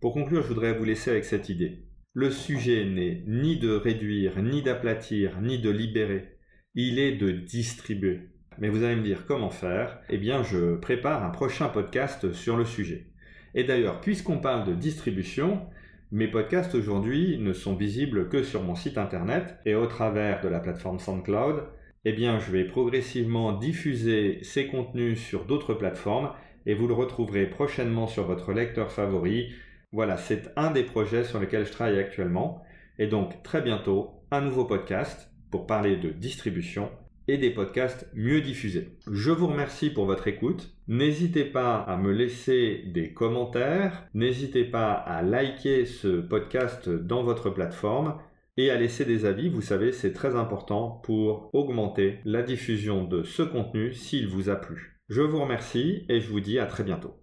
Pour 0.00 0.12
conclure, 0.12 0.42
je 0.42 0.48
voudrais 0.48 0.74
vous 0.74 0.84
laisser 0.84 1.10
avec 1.10 1.24
cette 1.24 1.48
idée. 1.48 1.82
Le 2.12 2.30
sujet 2.30 2.84
n'est 2.84 3.24
ni 3.26 3.58
de 3.58 3.72
réduire, 3.72 4.40
ni 4.40 4.62
d'aplatir, 4.62 5.40
ni 5.40 5.58
de 5.58 5.70
libérer, 5.70 6.38
il 6.76 7.00
est 7.00 7.16
de 7.16 7.32
distribuer. 7.32 8.20
Mais 8.58 8.68
vous 8.68 8.84
allez 8.84 8.94
me 8.94 9.02
dire 9.02 9.26
comment 9.26 9.50
faire? 9.50 9.98
Eh 10.08 10.18
bien, 10.18 10.44
je 10.44 10.76
prépare 10.76 11.24
un 11.24 11.30
prochain 11.30 11.68
podcast 11.68 12.32
sur 12.32 12.56
le 12.56 12.64
sujet. 12.64 13.08
Et 13.56 13.64
d'ailleurs, 13.64 14.00
puisqu'on 14.00 14.38
parle 14.38 14.68
de 14.68 14.74
distribution, 14.74 15.66
mes 16.12 16.28
podcasts 16.28 16.76
aujourd'hui 16.76 17.36
ne 17.38 17.52
sont 17.52 17.74
visibles 17.74 18.28
que 18.28 18.44
sur 18.44 18.62
mon 18.62 18.76
site 18.76 18.98
internet 18.98 19.56
et 19.66 19.74
au 19.74 19.86
travers 19.86 20.40
de 20.42 20.48
la 20.48 20.60
plateforme 20.60 21.00
SoundCloud. 21.00 21.64
Eh 22.04 22.12
bien, 22.12 22.38
je 22.38 22.52
vais 22.52 22.64
progressivement 22.64 23.52
diffuser 23.52 24.38
ces 24.42 24.68
contenus 24.68 25.18
sur 25.18 25.44
d'autres 25.44 25.74
plateformes 25.74 26.30
et 26.66 26.74
vous 26.74 26.86
le 26.86 26.94
retrouverez 26.94 27.46
prochainement 27.46 28.06
sur 28.06 28.26
votre 28.26 28.52
lecteur 28.52 28.92
favori. 28.92 29.52
Voilà, 29.90 30.18
c'est 30.18 30.52
un 30.56 30.70
des 30.70 30.84
projets 30.84 31.24
sur 31.24 31.40
lesquels 31.40 31.66
je 31.66 31.72
travaille 31.72 31.98
actuellement. 31.98 32.62
Et 32.98 33.06
donc, 33.06 33.42
très 33.42 33.62
bientôt, 33.62 34.10
un 34.30 34.42
nouveau 34.42 34.64
podcast 34.66 35.30
pour 35.50 35.66
parler 35.66 35.96
de 35.96 36.10
distribution 36.10 36.90
et 37.26 37.38
des 37.38 37.50
podcasts 37.50 38.06
mieux 38.14 38.40
diffusés. 38.40 38.96
Je 39.10 39.30
vous 39.30 39.46
remercie 39.46 39.90
pour 39.90 40.06
votre 40.06 40.28
écoute. 40.28 40.74
N'hésitez 40.88 41.44
pas 41.44 41.76
à 41.76 41.96
me 41.96 42.12
laisser 42.12 42.84
des 42.86 43.12
commentaires, 43.12 44.08
n'hésitez 44.14 44.64
pas 44.64 44.92
à 44.92 45.22
liker 45.22 45.86
ce 45.86 46.20
podcast 46.20 46.88
dans 46.88 47.22
votre 47.22 47.50
plateforme 47.50 48.18
et 48.56 48.70
à 48.70 48.76
laisser 48.76 49.04
des 49.04 49.24
avis. 49.24 49.48
Vous 49.48 49.62
savez, 49.62 49.92
c'est 49.92 50.12
très 50.12 50.36
important 50.36 51.00
pour 51.04 51.50
augmenter 51.54 52.18
la 52.24 52.42
diffusion 52.42 53.04
de 53.04 53.22
ce 53.22 53.42
contenu 53.42 53.94
s'il 53.94 54.28
vous 54.28 54.50
a 54.50 54.56
plu. 54.56 54.98
Je 55.08 55.22
vous 55.22 55.40
remercie 55.40 56.04
et 56.08 56.20
je 56.20 56.28
vous 56.28 56.40
dis 56.40 56.58
à 56.58 56.66
très 56.66 56.84
bientôt. 56.84 57.14